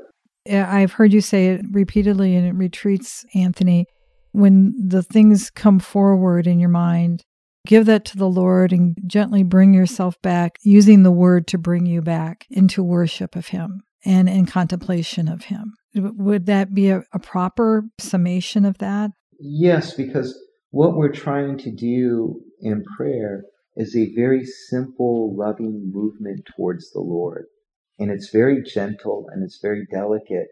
I've 0.50 0.94
heard 0.94 1.14
you 1.14 1.22
say 1.22 1.48
it 1.48 1.62
repeatedly 1.72 2.36
in 2.36 2.58
retreats, 2.58 3.26
Anthony. 3.36 3.86
When 4.32 4.74
the 4.78 5.04
things 5.04 5.50
come 5.50 5.80
forward 5.80 6.48
in 6.48 6.60
your 6.60 6.70
mind, 6.70 7.22
give 7.68 7.86
that 7.86 8.06
to 8.06 8.18
the 8.18 8.30
Lord 8.30 8.72
and 8.72 8.96
gently 9.06 9.44
bring 9.44 9.74
yourself 9.74 10.20
back, 10.22 10.58
using 10.64 11.04
the 11.04 11.12
word 11.12 11.48
to 11.48 11.58
bring 11.58 11.86
you 11.86 12.02
back 12.02 12.46
into 12.50 12.82
worship 12.82 13.36
of 13.36 13.48
Him 13.48 13.82
and 14.06 14.30
in 14.30 14.46
contemplation 14.46 15.28
of 15.28 15.46
Him. 15.46 15.74
Would 15.96 16.46
that 16.46 16.74
be 16.74 16.90
a, 16.90 17.04
a 17.14 17.20
proper 17.20 17.84
summation 18.00 18.66
of 18.66 18.78
that? 18.78 19.12
Yes, 19.40 19.94
because 19.94 20.40
what 20.70 20.96
we're 20.96 21.12
trying 21.12 21.58
to 21.60 21.72
do 21.72 22.42
in 22.62 22.84
prayer 22.96 23.44
is 23.76 23.96
a 23.96 24.14
very 24.16 24.46
simple, 24.46 25.36
loving 25.36 25.92
movement 25.94 26.48
towards 26.56 26.92
the 26.92 27.02
Lord. 27.02 27.46
And 28.02 28.10
it's 28.10 28.32
very 28.32 28.64
gentle 28.64 29.30
and 29.32 29.44
it's 29.44 29.60
very 29.62 29.86
delicate 29.92 30.48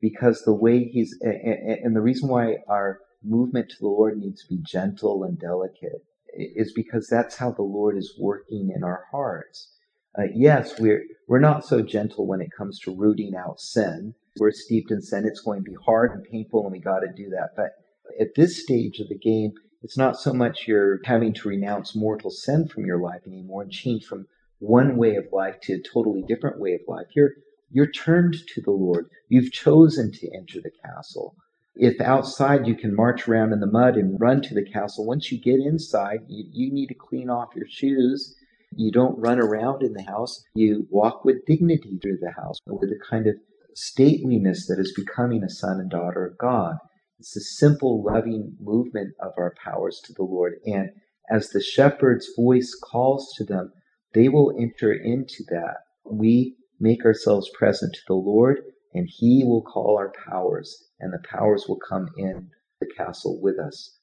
because 0.00 0.42
the 0.42 0.54
way 0.54 0.84
He's, 0.84 1.14
and 1.20 1.94
the 1.94 2.00
reason 2.00 2.28
why 2.28 2.56
our 2.68 3.00
movement 3.22 3.68
to 3.68 3.76
the 3.80 3.88
Lord 3.88 4.18
needs 4.18 4.42
to 4.42 4.54
be 4.54 4.62
gentle 4.66 5.22
and 5.24 5.38
delicate 5.38 6.04
is 6.34 6.72
because 6.72 7.06
that's 7.08 7.36
how 7.36 7.50
the 7.50 7.62
Lord 7.62 7.98
is 7.98 8.14
working 8.18 8.72
in 8.74 8.82
our 8.82 9.04
hearts. 9.10 9.72
Uh, 10.18 10.24
yes, 10.34 10.78
we're 10.80 11.04
we're 11.28 11.38
not 11.38 11.66
so 11.66 11.82
gentle 11.82 12.26
when 12.26 12.40
it 12.40 12.50
comes 12.56 12.78
to 12.80 12.96
rooting 12.96 13.34
out 13.36 13.60
sin. 13.60 14.14
We're 14.38 14.50
steeped 14.50 14.90
in 14.90 15.02
sin; 15.02 15.26
it's 15.26 15.40
going 15.40 15.62
to 15.64 15.70
be 15.70 15.76
hard 15.84 16.12
and 16.12 16.24
painful, 16.24 16.62
and 16.62 16.72
we 16.72 16.80
got 16.80 17.00
to 17.00 17.12
do 17.14 17.28
that. 17.30 17.50
But 17.56 17.72
at 18.18 18.34
this 18.34 18.62
stage 18.62 19.00
of 19.00 19.08
the 19.08 19.18
game, 19.18 19.52
it's 19.82 19.98
not 19.98 20.18
so 20.18 20.32
much 20.32 20.66
you're 20.66 21.00
having 21.04 21.34
to 21.34 21.48
renounce 21.48 21.94
mortal 21.94 22.30
sin 22.30 22.68
from 22.68 22.86
your 22.86 22.98
life 22.98 23.22
anymore 23.26 23.62
and 23.62 23.70
change 23.70 24.06
from 24.06 24.26
one 24.58 24.96
way 24.96 25.16
of 25.16 25.26
life 25.32 25.56
to 25.62 25.74
a 25.74 25.82
totally 25.82 26.22
different 26.26 26.60
way 26.60 26.74
of 26.74 26.80
life. 26.88 27.06
You're 27.14 27.32
you're 27.70 27.90
turned 27.90 28.36
to 28.54 28.60
the 28.60 28.70
Lord. 28.70 29.06
You've 29.28 29.52
chosen 29.52 30.12
to 30.12 30.36
enter 30.36 30.60
the 30.60 30.70
castle. 30.84 31.34
If 31.74 32.00
outside 32.00 32.66
you 32.66 32.74
can 32.74 32.94
march 32.94 33.28
around 33.28 33.52
in 33.52 33.60
the 33.60 33.66
mud 33.66 33.96
and 33.96 34.18
run 34.20 34.40
to 34.42 34.54
the 34.54 34.64
castle, 34.64 35.04
once 35.04 35.30
you 35.30 35.38
get 35.38 35.58
inside, 35.58 36.20
you, 36.28 36.44
you 36.52 36.72
need 36.72 36.86
to 36.86 36.94
clean 36.94 37.28
off 37.28 37.54
your 37.54 37.66
shoes. 37.68 38.34
You 38.74 38.90
don't 38.92 39.18
run 39.18 39.38
around 39.38 39.82
in 39.82 39.92
the 39.92 40.04
house. 40.04 40.42
You 40.54 40.86
walk 40.90 41.24
with 41.24 41.44
dignity 41.46 41.98
through 42.00 42.18
the 42.20 42.32
house 42.32 42.58
with 42.66 42.90
a 42.90 43.10
kind 43.10 43.26
of 43.26 43.34
stateliness 43.74 44.66
that 44.68 44.78
is 44.78 44.94
becoming 44.96 45.42
a 45.42 45.50
son 45.50 45.80
and 45.80 45.90
daughter 45.90 46.24
of 46.24 46.38
God. 46.38 46.76
It's 47.18 47.36
a 47.36 47.40
simple, 47.40 48.02
loving 48.02 48.56
movement 48.60 49.14
of 49.20 49.32
our 49.36 49.54
powers 49.62 50.00
to 50.04 50.12
the 50.14 50.22
Lord. 50.22 50.54
And 50.64 50.90
as 51.30 51.50
the 51.50 51.62
shepherd's 51.62 52.28
voice 52.36 52.74
calls 52.82 53.32
to 53.36 53.44
them, 53.44 53.72
they 54.16 54.30
will 54.30 54.56
enter 54.58 54.92
into 54.92 55.44
that. 55.50 55.76
We 56.10 56.56
make 56.80 57.04
ourselves 57.04 57.50
present 57.50 57.92
to 57.92 58.00
the 58.08 58.14
Lord, 58.14 58.62
and 58.94 59.06
He 59.06 59.44
will 59.44 59.60
call 59.60 59.98
our 59.98 60.10
powers, 60.28 60.88
and 60.98 61.12
the 61.12 61.28
powers 61.28 61.66
will 61.68 61.78
come 61.86 62.08
in 62.16 62.48
the 62.80 62.86
castle 62.96 63.38
with 63.42 63.58
us. 63.58 63.98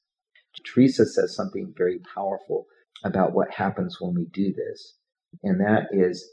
Teresa 0.64 1.04
says 1.04 1.34
something 1.34 1.74
very 1.76 1.98
powerful 2.14 2.66
about 3.02 3.34
what 3.34 3.50
happens 3.50 4.00
when 4.00 4.14
we 4.14 4.26
do 4.32 4.52
this, 4.52 4.94
and 5.42 5.60
that 5.60 5.88
is 5.90 6.24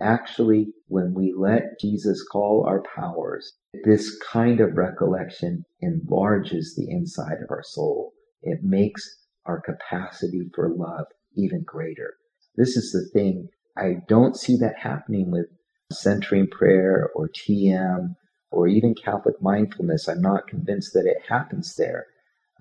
actually 0.00 0.72
when 0.88 1.14
we 1.14 1.32
let 1.36 1.78
Jesus 1.80 2.26
call 2.32 2.64
our 2.66 2.82
powers, 2.96 3.52
this 3.84 4.18
kind 4.18 4.60
of 4.60 4.76
recollection 4.76 5.64
enlarges 5.80 6.74
the 6.74 6.90
inside 6.90 7.38
of 7.42 7.50
our 7.50 7.62
soul. 7.62 8.12
It 8.42 8.58
makes 8.64 9.02
our 9.46 9.60
capacity 9.60 10.50
for 10.52 10.68
love 10.74 11.06
even 11.36 11.62
greater. 11.64 12.14
This 12.56 12.76
is 12.76 12.92
the 12.92 13.08
thing. 13.12 13.48
I 13.76 13.96
don't 14.08 14.36
see 14.36 14.56
that 14.58 14.78
happening 14.78 15.30
with 15.30 15.46
centering 15.92 16.48
prayer 16.48 17.10
or 17.14 17.28
TM 17.28 18.14
or 18.50 18.68
even 18.68 18.94
Catholic 18.94 19.40
mindfulness. 19.40 20.08
I'm 20.08 20.20
not 20.20 20.48
convinced 20.48 20.92
that 20.94 21.06
it 21.06 21.18
happens 21.28 21.76
there 21.76 22.06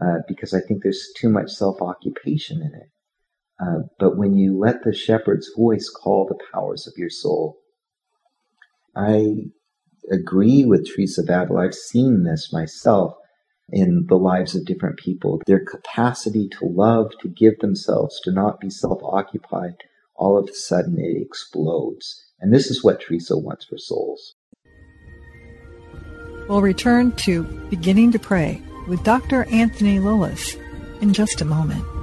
uh, 0.01 0.19
because 0.27 0.53
I 0.53 0.61
think 0.61 0.83
there's 0.83 1.09
too 1.17 1.29
much 1.29 1.51
self 1.51 1.81
occupation 1.81 2.61
in 2.61 2.73
it. 2.73 2.89
Uh, 3.61 3.87
but 3.99 4.17
when 4.17 4.35
you 4.35 4.57
let 4.57 4.83
the 4.83 4.93
shepherd's 4.93 5.51
voice 5.57 5.89
call 5.89 6.25
the 6.25 6.39
powers 6.53 6.87
of 6.87 6.93
your 6.95 7.09
soul, 7.09 7.57
I 8.95 9.51
agree 10.11 10.65
with 10.65 10.87
Teresa 10.87 11.21
of 11.21 11.29
Avila. 11.29 11.65
I've 11.65 11.75
seen 11.75 12.23
this 12.23 12.53
myself 12.53 13.15
in 13.71 14.05
the 14.07 14.17
lives 14.17 14.55
of 14.55 14.65
different 14.65 14.97
people. 14.97 15.41
Their 15.45 15.63
capacity 15.63 16.49
to 16.59 16.65
love, 16.65 17.11
to 17.21 17.27
give 17.27 17.59
themselves, 17.59 18.19
to 18.23 18.31
not 18.31 18.59
be 18.59 18.69
self 18.69 19.01
occupied, 19.03 19.75
all 20.15 20.37
of 20.37 20.49
a 20.49 20.53
sudden 20.53 20.97
it 20.99 21.21
explodes. 21.21 22.25
And 22.39 22.53
this 22.53 22.69
is 22.71 22.83
what 22.83 23.01
Teresa 23.01 23.37
wants 23.37 23.65
for 23.65 23.77
souls. 23.77 24.35
We'll 26.47 26.61
return 26.61 27.11
to 27.17 27.43
Beginning 27.69 28.11
to 28.13 28.19
Pray 28.19 28.61
with 28.87 29.03
Dr. 29.03 29.45
Anthony 29.45 29.99
Lilles 29.99 30.55
in 31.01 31.13
just 31.13 31.41
a 31.41 31.45
moment. 31.45 31.98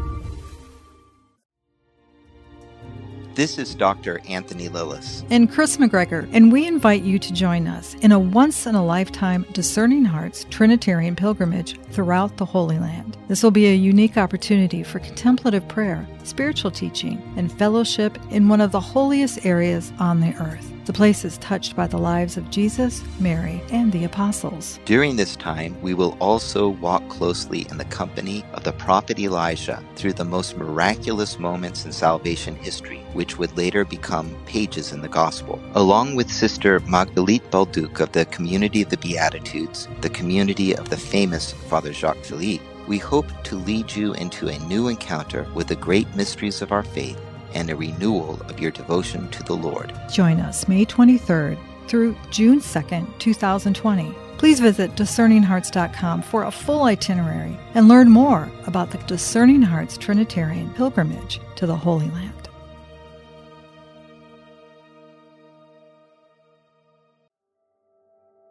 This 3.37 3.59
is 3.59 3.75
Dr. 3.75 4.23
Anthony 4.31 4.71
Lilles. 4.71 5.23
And 5.29 5.53
Chris 5.53 5.77
McGregor, 5.77 6.27
and 6.33 6.51
we 6.51 6.67
invite 6.67 7.03
you 7.03 7.19
to 7.19 7.33
join 7.35 7.67
us 7.67 7.93
in 7.97 8.11
a 8.11 8.19
once 8.19 8.67
in 8.67 8.75
a 8.75 8.83
lifetime 8.83 9.45
Discerning 9.53 10.07
Hearts 10.07 10.47
Trinitarian 10.49 11.15
pilgrimage 11.15 11.79
throughout 11.91 12.39
the 12.39 12.47
Holy 12.47 12.79
Land. 12.79 13.19
This 13.29 13.43
will 13.43 13.51
be 13.51 13.67
a 13.67 13.75
unique 13.75 14.17
opportunity 14.17 14.83
for 14.83 15.01
contemplative 15.01 15.69
prayer, 15.69 16.09
spiritual 16.25 16.71
teaching, 16.71 17.23
and 17.37 17.53
fellowship 17.53 18.17
in 18.31 18.49
one 18.49 18.63
of 18.63 18.73
the 18.73 18.81
holiest 18.81 19.45
areas 19.45 19.93
on 19.99 20.21
the 20.21 20.35
earth. 20.37 20.73
The 20.87 20.93
place 20.93 21.25
is 21.25 21.37
touched 21.39 21.75
by 21.75 21.89
the 21.89 21.99
lives 21.99 22.37
of 22.37 22.49
Jesus, 22.49 23.03
Mary, 23.19 23.61
and 23.73 23.91
the 23.91 24.05
apostles. 24.05 24.79
During 24.85 25.17
this 25.17 25.35
time, 25.35 25.77
we 25.83 25.95
will 25.95 26.17
also 26.21 26.69
walk 26.69 27.09
closely 27.09 27.67
in 27.71 27.77
the 27.77 27.85
company 27.87 28.45
of 28.53 28.63
the 28.63 28.71
prophet 28.71 29.19
Elijah 29.19 29.83
through 29.97 30.13
the 30.13 30.25
most 30.25 30.57
miraculous 30.57 31.41
moments 31.41 31.85
in 31.85 31.91
salvation 31.91 32.55
history, 32.55 33.05
which 33.15 33.37
would 33.37 33.57
later 33.57 33.85
become 33.85 34.33
pages 34.47 34.93
in 34.93 35.01
the 35.01 35.09
gospel. 35.09 35.61
Along 35.75 36.15
with 36.15 36.31
Sister 36.31 36.79
Magdalite 36.79 37.51
Balduc 37.51 37.99
of 37.99 38.13
the 38.13 38.25
Community 38.27 38.83
of 38.83 38.91
the 38.91 38.97
Beatitudes, 38.97 39.89
the 40.03 40.11
community 40.11 40.77
of 40.77 40.89
the 40.89 40.97
famous 40.97 41.51
Father 41.53 41.93
Jacques 41.93 42.23
Philippe, 42.23 42.63
we 42.87 42.99
hope 42.99 43.27
to 43.43 43.57
lead 43.57 43.91
you 43.91 44.15
into 44.15 44.47
a 44.47 44.59
new 44.61 44.87
encounter 44.87 45.49
with 45.53 45.67
the 45.67 45.75
great 45.75 46.07
mysteries 46.15 46.63
of 46.63 46.71
our 46.71 46.85
faith 46.85 47.21
and 47.57 47.71
a 47.71 47.77
renewal 47.77 48.39
of 48.43 48.61
your 48.61 48.71
devotion 48.71 49.29
to 49.31 49.43
the 49.43 49.57
Lord. 49.57 49.91
Join 50.13 50.41
us 50.41 50.69
May 50.69 50.85
23rd 50.85 51.59
through 51.89 52.15
June 52.31 52.61
2nd, 52.61 53.19
2020. 53.19 54.15
Please 54.37 54.61
visit 54.61 54.95
discerninghearts.com 54.95 56.21
for 56.21 56.45
a 56.45 56.51
full 56.51 56.85
itinerary 56.85 57.59
and 57.75 57.89
learn 57.89 58.11
more 58.11 58.51
about 58.67 58.91
the 58.91 58.99
Discerning 58.99 59.63
Hearts 59.63 59.97
Trinitarian 59.97 60.69
pilgrimage 60.75 61.41
to 61.55 61.67
the 61.67 61.75
Holy 61.75 62.11
Land. 62.11 62.33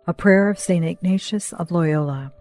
A 0.07 0.13
prayer 0.15 0.49
of 0.49 0.57
St. 0.57 0.83
Ignatius 0.83 1.53
of 1.53 1.69
Loyola. 1.69 2.31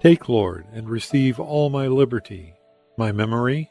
Take, 0.00 0.28
Lord, 0.28 0.66
and 0.72 0.88
receive 0.88 1.40
all 1.40 1.70
my 1.70 1.88
liberty, 1.88 2.54
my 2.96 3.10
memory, 3.10 3.70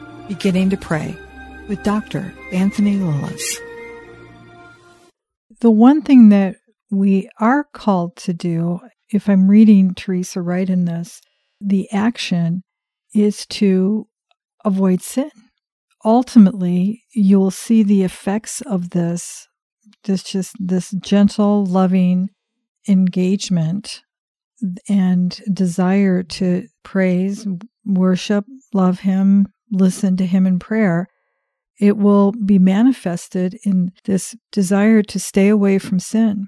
Beginning 0.27 0.69
to 0.69 0.77
Pray 0.77 1.15
with 1.67 1.83
Dr. 1.83 2.33
Anthony 2.51 2.95
Lilles. 2.95 3.59
The 5.59 5.71
one 5.71 6.01
thing 6.01 6.29
that 6.29 6.55
we 6.89 7.29
are 7.39 7.65
called 7.73 8.15
to 8.17 8.33
do, 8.33 8.79
if 9.11 9.29
I'm 9.29 9.49
reading 9.49 9.93
Teresa 9.93 10.41
right 10.41 10.69
in 10.69 10.85
this, 10.85 11.21
the 11.59 11.91
action 11.91 12.63
is 13.13 13.45
to 13.47 14.07
avoid 14.65 15.01
sin. 15.01 15.31
Ultimately, 16.03 17.03
you 17.13 17.39
will 17.39 17.51
see 17.51 17.83
the 17.83 18.03
effects 18.03 18.61
of 18.61 18.91
this, 18.91 19.47
this 20.03 20.23
just 20.23 20.55
this 20.59 20.91
gentle, 20.91 21.65
loving 21.65 22.29
engagement 22.87 24.01
and 24.87 25.41
desire 25.51 26.23
to 26.23 26.67
praise, 26.83 27.47
worship, 27.85 28.45
love 28.73 28.99
Him, 29.01 29.47
listen 29.71 30.17
to 30.17 30.25
Him 30.25 30.45
in 30.45 30.59
prayer, 30.59 31.07
it 31.79 31.97
will 31.97 32.31
be 32.31 32.59
manifested 32.59 33.57
in 33.63 33.91
this 34.05 34.35
desire 34.51 35.01
to 35.03 35.19
stay 35.19 35.47
away 35.47 35.79
from 35.79 35.99
sin. 35.99 36.47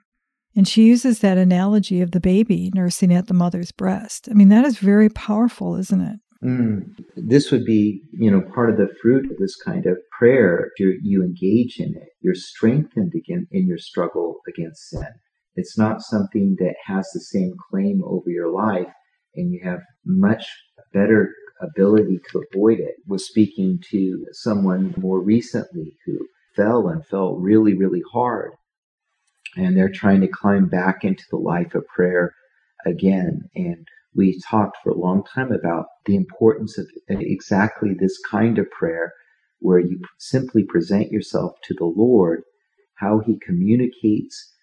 And 0.55 0.67
she 0.67 0.83
uses 0.83 1.19
that 1.19 1.39
analogy 1.39 2.01
of 2.01 2.11
the 2.11 2.19
baby 2.19 2.71
nursing 2.75 3.11
at 3.11 3.27
the 3.27 3.33
mother's 3.33 3.71
breast. 3.71 4.27
I 4.29 4.35
mean, 4.35 4.49
that 4.49 4.65
is 4.65 4.77
very 4.77 5.09
powerful, 5.09 5.75
isn't 5.75 6.01
it? 6.01 6.19
Mm. 6.43 6.95
This 7.15 7.51
would 7.51 7.65
be, 7.65 8.03
you 8.11 8.29
know, 8.29 8.41
part 8.53 8.69
of 8.69 8.77
the 8.77 8.93
fruit 9.01 9.31
of 9.31 9.37
this 9.37 9.55
kind 9.55 9.85
of 9.85 9.97
prayer. 10.17 10.69
You, 10.77 10.99
you 11.01 11.23
engage 11.23 11.79
in 11.79 11.95
it. 11.95 12.09
You're 12.21 12.35
strengthened 12.35 13.13
again 13.15 13.47
in 13.51 13.65
your 13.65 13.77
struggle 13.77 14.41
against 14.47 14.89
sin. 14.89 15.07
It's 15.55 15.77
not 15.77 16.01
something 16.01 16.55
that 16.59 16.75
has 16.85 17.09
the 17.13 17.21
same 17.21 17.53
claim 17.69 18.01
over 18.03 18.29
your 18.29 18.51
life, 18.51 18.91
and 19.35 19.51
you 19.51 19.61
have 19.63 19.79
much 20.05 20.45
better 20.93 21.31
ability 21.63 22.19
to 22.31 22.43
avoid 22.51 22.79
it. 22.79 22.95
Was 23.07 23.27
speaking 23.27 23.79
to 23.91 24.25
someone 24.31 24.93
more 24.97 25.19
recently 25.19 25.95
who 26.05 26.19
fell 26.55 26.87
and 26.87 27.05
fell 27.05 27.35
really, 27.35 27.75
really 27.75 28.03
hard. 28.11 28.51
And 29.55 29.77
they're 29.77 29.89
trying 29.89 30.21
to 30.21 30.27
climb 30.27 30.67
back 30.67 31.03
into 31.03 31.23
the 31.29 31.37
life 31.37 31.75
of 31.75 31.85
prayer 31.87 32.33
again. 32.85 33.49
And 33.55 33.87
we 34.15 34.39
talked 34.49 34.77
for 34.83 34.91
a 34.91 34.97
long 34.97 35.23
time 35.23 35.51
about 35.51 35.85
the 36.05 36.15
importance 36.15 36.77
of 36.77 36.87
exactly 37.07 37.93
this 37.97 38.19
kind 38.29 38.57
of 38.57 38.69
prayer 38.71 39.13
where 39.59 39.79
you 39.79 40.01
simply 40.19 40.63
present 40.63 41.11
yourself 41.11 41.53
to 41.63 41.73
the 41.73 41.85
Lord, 41.85 42.43
how 42.95 43.19
he 43.19 43.39
communicates 43.39 44.53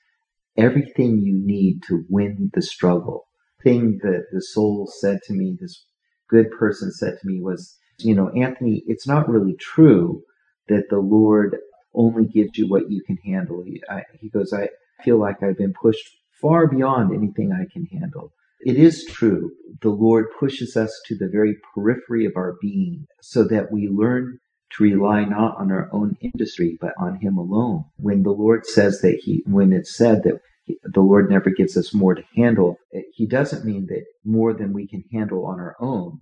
everything 0.56 1.18
you 1.18 1.40
need 1.42 1.82
to 1.88 2.04
win 2.08 2.50
the 2.54 2.62
struggle. 2.62 3.24
Thing 3.62 3.98
that 4.02 4.26
the 4.32 4.42
soul 4.42 4.90
said 5.00 5.20
to 5.24 5.32
me, 5.32 5.56
this 5.58 5.86
good 6.30 6.50
person 6.52 6.92
said 6.92 7.18
to 7.20 7.26
me 7.26 7.40
was, 7.40 7.76
you 7.98 8.14
know, 8.14 8.30
Anthony, 8.30 8.82
it's 8.86 9.06
not 9.06 9.28
really 9.28 9.54
true 9.60 10.22
that 10.68 10.84
the 10.88 11.00
Lord 11.00 11.56
only 11.94 12.26
gives 12.26 12.56
you 12.56 12.68
what 12.68 12.90
you 12.90 13.02
can 13.02 13.18
handle. 13.24 13.62
He, 13.64 13.82
I, 13.90 14.04
he 14.20 14.30
goes, 14.30 14.52
I 14.52 14.68
feel 15.02 15.18
like 15.18 15.42
I've 15.42 15.58
been 15.58 15.74
pushed 15.74 16.08
far 16.40 16.66
beyond 16.66 17.14
anything 17.14 17.52
I 17.52 17.66
can 17.72 17.84
handle. 17.86 18.32
It 18.60 18.76
is 18.76 19.04
true. 19.06 19.52
The 19.82 19.90
Lord 19.90 20.26
pushes 20.38 20.76
us 20.76 20.92
to 21.06 21.16
the 21.16 21.28
very 21.28 21.56
periphery 21.74 22.26
of 22.26 22.32
our 22.36 22.56
being 22.60 23.06
so 23.22 23.44
that 23.44 23.72
we 23.72 23.88
learn 23.88 24.38
to 24.76 24.84
rely 24.84 25.24
not 25.24 25.56
on 25.58 25.72
our 25.72 25.88
own 25.92 26.16
industry, 26.20 26.78
but 26.80 26.92
on 26.98 27.16
Him 27.16 27.36
alone. 27.38 27.84
When 27.96 28.22
the 28.22 28.30
Lord 28.30 28.66
says 28.66 29.00
that 29.00 29.20
He, 29.24 29.42
when 29.46 29.72
it's 29.72 29.96
said 29.96 30.22
that 30.24 30.40
the 30.82 31.00
Lord 31.00 31.30
never 31.30 31.50
gives 31.50 31.76
us 31.76 31.94
more 31.94 32.14
to 32.14 32.22
handle. 32.36 32.76
He 33.12 33.26
doesn't 33.26 33.64
mean 33.64 33.86
that 33.86 34.04
more 34.24 34.52
than 34.52 34.72
we 34.72 34.86
can 34.86 35.04
handle 35.12 35.46
on 35.46 35.58
our 35.58 35.76
own. 35.80 36.20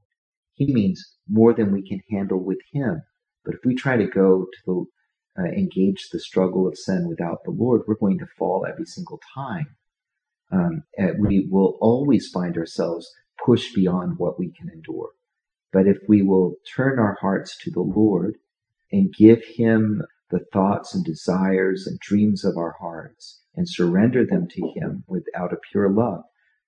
He 0.55 0.73
means 0.73 1.15
more 1.29 1.55
than 1.55 1.73
we 1.73 1.87
can 1.87 2.01
handle 2.11 2.43
with 2.43 2.59
Him. 2.73 3.03
But 3.45 3.55
if 3.55 3.61
we 3.65 3.75
try 3.75 3.97
to 3.97 4.07
go 4.07 4.47
to 4.47 4.59
the 5.37 5.43
uh, 5.43 5.47
engage 5.53 6.09
the 6.11 6.19
struggle 6.19 6.67
of 6.67 6.77
sin 6.77 7.09
without 7.09 7.45
the 7.45 7.53
Lord, 7.53 7.83
we're 7.87 7.95
going 7.95 8.19
to 8.19 8.27
fall 8.37 8.67
every 8.69 8.87
single 8.87 9.21
time. 9.35 9.77
Um, 10.51 10.83
we 11.19 11.47
will 11.51 11.79
always 11.81 12.29
find 12.29 12.57
ourselves 12.57 13.09
pushed 13.45 13.75
beyond 13.75 14.19
what 14.19 14.39
we 14.39 14.51
can 14.51 14.69
endure. 14.69 15.11
But 15.73 15.87
if 15.87 15.99
we 16.09 16.23
will 16.23 16.57
turn 16.75 16.99
our 16.99 17.17
hearts 17.21 17.57
to 17.59 17.71
the 17.71 17.81
Lord 17.81 18.37
and 18.91 19.15
give 19.15 19.45
Him 19.45 20.03
the 20.31 20.45
thoughts 20.53 20.95
and 20.95 21.05
desires 21.05 21.87
and 21.87 21.99
dreams 22.01 22.45
of 22.45 22.57
our 22.57 22.77
hearts 22.81 23.41
and 23.55 23.69
surrender 23.69 24.27
them 24.27 24.47
to 24.49 24.73
Him 24.77 25.05
without 25.07 25.53
a 25.53 25.59
pure 25.71 25.91
love, 25.91 26.23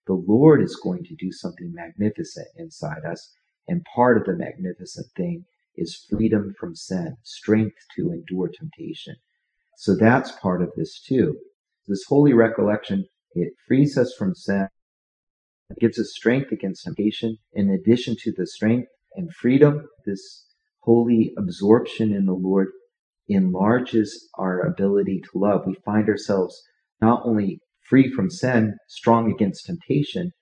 the 0.07 0.14
Lord 0.14 0.62
is 0.62 0.77
going 0.77 1.05
to 1.05 1.14
do 1.14 1.31
something 1.31 1.73
magnificent 1.73 2.49
inside 2.57 3.05
us. 3.05 3.33
And 3.68 3.85
part 3.94 4.16
of 4.16 4.25
the 4.25 4.35
magnificent 4.35 5.07
thing 5.16 5.44
is 5.77 6.07
freedom 6.11 6.55
from 6.59 6.75
sin, 6.75 7.16
strength 7.23 7.77
to 7.96 8.11
endure 8.11 8.49
temptation. 8.49 9.16
So 9.77 9.94
that's 9.94 10.33
part 10.33 10.62
of 10.62 10.70
this 10.77 11.01
too. 11.01 11.38
This 11.87 12.05
holy 12.09 12.33
recollection, 12.33 13.07
it 13.35 13.53
frees 13.68 13.96
us 13.96 14.14
from 14.18 14.35
sin. 14.35 14.68
It 15.70 15.79
gives 15.79 15.99
us 15.99 16.12
strength 16.14 16.51
against 16.51 16.85
temptation. 16.85 17.38
In 17.53 17.70
addition 17.70 18.16
to 18.20 18.33
the 18.33 18.46
strength 18.46 18.88
and 19.14 19.33
freedom, 19.33 19.88
this 20.05 20.46
holy 20.81 21.33
absorption 21.38 22.12
in 22.12 22.27
the 22.27 22.35
Lord 22.35 22.68
enlarges 23.28 24.28
our 24.38 24.61
ability 24.61 25.20
to 25.20 25.38
love. 25.38 25.62
We 25.66 25.76
find 25.85 26.09
ourselves 26.09 26.61
not 27.00 27.22
only 27.24 27.61
free 27.88 28.11
from 28.12 28.30
sin, 28.30 28.76
strong 28.88 29.30
against 29.30 29.66
temptation, 29.66 30.33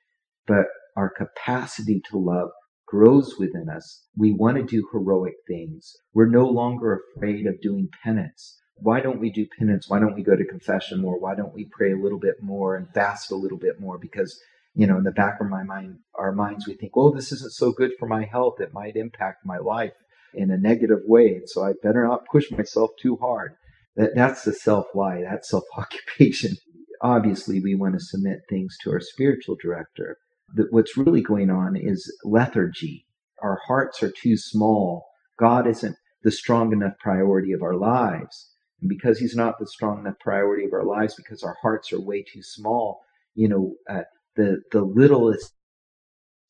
but 0.46 0.66
our 0.96 1.10
capacity 1.10 2.00
to 2.10 2.18
love 2.18 2.50
grows 2.86 3.36
within 3.38 3.68
us. 3.68 4.04
We 4.16 4.32
want 4.32 4.56
to 4.56 4.62
do 4.64 4.88
heroic 4.92 5.34
things. 5.46 5.92
We're 6.14 6.30
no 6.30 6.46
longer 6.46 7.00
afraid 7.16 7.46
of 7.46 7.60
doing 7.60 7.88
penance. 8.02 8.58
Why 8.76 9.00
don't 9.00 9.20
we 9.20 9.30
do 9.30 9.46
penance? 9.58 9.88
Why 9.88 9.98
don't 9.98 10.14
we 10.14 10.22
go 10.22 10.36
to 10.36 10.44
confession 10.44 11.00
more? 11.00 11.18
Why 11.18 11.34
don't 11.34 11.54
we 11.54 11.68
pray 11.70 11.92
a 11.92 11.98
little 11.98 12.18
bit 12.18 12.42
more 12.42 12.76
and 12.76 12.88
fast 12.94 13.30
a 13.30 13.36
little 13.36 13.58
bit 13.58 13.80
more? 13.80 13.98
Because, 13.98 14.38
you 14.74 14.86
know, 14.86 14.96
in 14.96 15.04
the 15.04 15.10
back 15.10 15.40
of 15.40 15.48
my 15.48 15.62
mind, 15.62 15.98
our 16.14 16.32
minds, 16.32 16.66
we 16.66 16.74
think, 16.74 16.92
oh, 16.96 17.12
this 17.14 17.32
isn't 17.32 17.52
so 17.52 17.72
good 17.72 17.92
for 17.98 18.08
my 18.08 18.24
health. 18.24 18.60
It 18.60 18.72
might 18.72 18.96
impact 18.96 19.44
my 19.44 19.58
life 19.58 19.92
in 20.34 20.50
a 20.50 20.58
negative 20.58 21.00
way. 21.04 21.28
And 21.36 21.48
so 21.48 21.64
I 21.64 21.72
better 21.82 22.06
not 22.06 22.26
push 22.30 22.50
myself 22.50 22.90
too 23.00 23.16
hard. 23.16 23.52
That, 23.96 24.10
that's 24.14 24.44
the 24.44 24.52
self 24.52 24.86
lie. 24.94 25.22
That's 25.22 25.50
self 25.50 25.64
occupation. 25.76 26.56
Obviously, 27.02 27.60
we 27.60 27.74
want 27.74 27.94
to 27.94 28.00
submit 28.00 28.40
things 28.48 28.76
to 28.82 28.90
our 28.90 29.00
spiritual 29.00 29.56
director. 29.62 30.16
But 30.54 30.66
what's 30.70 30.96
really 30.96 31.22
going 31.22 31.50
on 31.50 31.76
is 31.76 32.10
lethargy. 32.24 33.06
Our 33.42 33.60
hearts 33.66 34.02
are 34.02 34.10
too 34.10 34.36
small. 34.36 35.06
God 35.38 35.66
isn't 35.66 35.96
the 36.22 36.30
strong 36.30 36.72
enough 36.72 36.94
priority 36.98 37.52
of 37.52 37.62
our 37.62 37.76
lives. 37.76 38.50
And 38.80 38.88
because 38.88 39.18
he's 39.18 39.36
not 39.36 39.58
the 39.58 39.66
strong 39.66 40.00
enough 40.00 40.18
priority 40.20 40.64
of 40.64 40.72
our 40.72 40.84
lives, 40.84 41.14
because 41.14 41.42
our 41.42 41.56
hearts 41.62 41.92
are 41.92 42.00
way 42.00 42.22
too 42.22 42.42
small, 42.42 43.00
you 43.34 43.48
know, 43.48 43.74
uh, 43.88 44.02
the, 44.36 44.62
the 44.72 44.82
littlest 44.82 45.52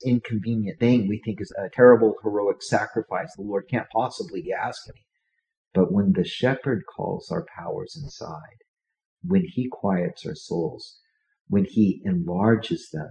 inconvenient 0.05 0.81
thing 0.81 1.09
we 1.09 1.21
think 1.25 1.41
is 1.41 1.53
a 1.59 1.71
terrible 1.75 2.17
heroic 2.23 2.63
sacrifice 2.63 3.35
the 3.37 3.43
Lord 3.43 3.67
can't 3.71 3.89
possibly 3.93 4.53
ask 4.53 4.89
me. 4.95 5.03
But 5.75 5.93
when 5.93 6.13
the 6.15 6.25
shepherd 6.25 6.85
calls 6.97 7.31
our 7.33 7.47
powers 7.59 7.99
inside, 8.03 8.59
when 9.25 9.45
he 9.47 9.69
quiets 9.71 10.27
our 10.27 10.35
souls, 10.37 11.01
when 11.49 11.67
he 11.67 12.03
enlarges 12.05 12.91
them, 12.93 13.11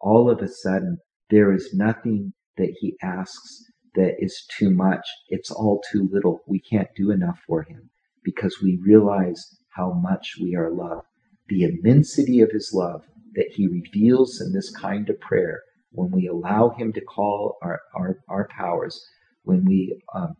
all 0.00 0.30
of 0.30 0.40
a 0.40 0.48
sudden 0.48 0.98
there 1.30 1.52
is 1.54 1.74
nothing 1.74 2.34
that 2.58 2.74
he 2.80 2.96
asks 3.02 3.64
that 3.96 4.14
is 4.20 4.46
too 4.58 4.70
much. 4.70 5.06
It's 5.28 5.50
all 5.50 5.82
too 5.92 6.08
little. 6.12 6.40
We 6.48 6.60
can't 6.60 6.88
do 6.96 7.10
enough 7.10 7.40
for 7.46 7.62
him. 7.62 7.90
because 8.24 8.60
we 8.62 8.80
realize 8.84 9.56
how 9.70 9.92
much 9.94 10.36
we 10.40 10.56
are 10.56 10.72
loved. 10.72 11.06
The 11.48 11.64
immensity 11.64 12.40
of 12.40 12.50
his 12.52 12.72
love 12.74 13.02
that 13.34 13.50
he 13.54 13.68
reveals 13.68 14.40
in 14.40 14.52
this 14.52 14.70
kind 14.72 15.10
of 15.10 15.20
prayer 15.20 15.62
when 15.92 16.10
we 16.10 16.26
allow 16.26 16.70
him 16.70 16.92
to 16.92 17.00
call 17.00 17.58
our, 17.62 17.80
our, 17.94 18.18
our 18.28 18.48
powers, 18.48 19.04
when 19.44 19.64
we 19.64 20.00
um, 20.14 20.36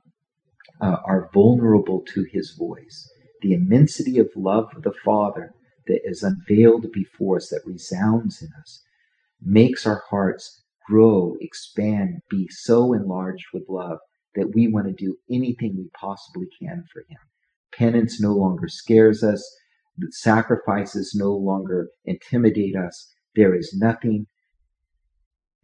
uh, 0.81 0.97
are 1.05 1.31
vulnerable 1.33 2.03
to 2.15 2.25
his 2.25 2.53
voice. 2.59 3.09
The 3.43 3.53
immensity 3.55 4.19
of 4.19 4.29
love 4.37 4.69
of 4.77 4.83
the 4.83 4.93
Father 5.05 5.53
that 5.87 6.01
is 6.05 6.23
unveiled 6.23 6.93
before 6.93 7.37
us, 7.37 7.49
that 7.49 7.63
resounds 7.67 8.43
in 8.43 8.49
us, 8.61 8.83
makes 9.43 9.87
our 9.87 10.03
hearts 10.11 10.63
grow, 10.87 11.37
expand, 11.41 12.21
be 12.29 12.49
so 12.51 12.93
enlarged 12.93 13.47
with 13.53 13.65
love 13.69 13.99
that 14.35 14.55
we 14.55 14.69
want 14.69 14.87
to 14.87 14.93
do 14.93 15.17
anything 15.31 15.75
we 15.77 15.89
possibly 15.99 16.47
can 16.61 16.85
for 16.93 17.01
him. 17.09 17.19
Penance 17.73 18.21
no 18.21 18.33
longer 18.33 18.69
scares 18.69 19.23
us. 19.23 19.43
Sacrifices 20.11 21.15
no 21.15 21.33
longer 21.33 21.89
intimidate 22.05 22.77
us. 22.77 23.13
There 23.37 23.55
is 23.55 23.75
nothing 23.79 24.27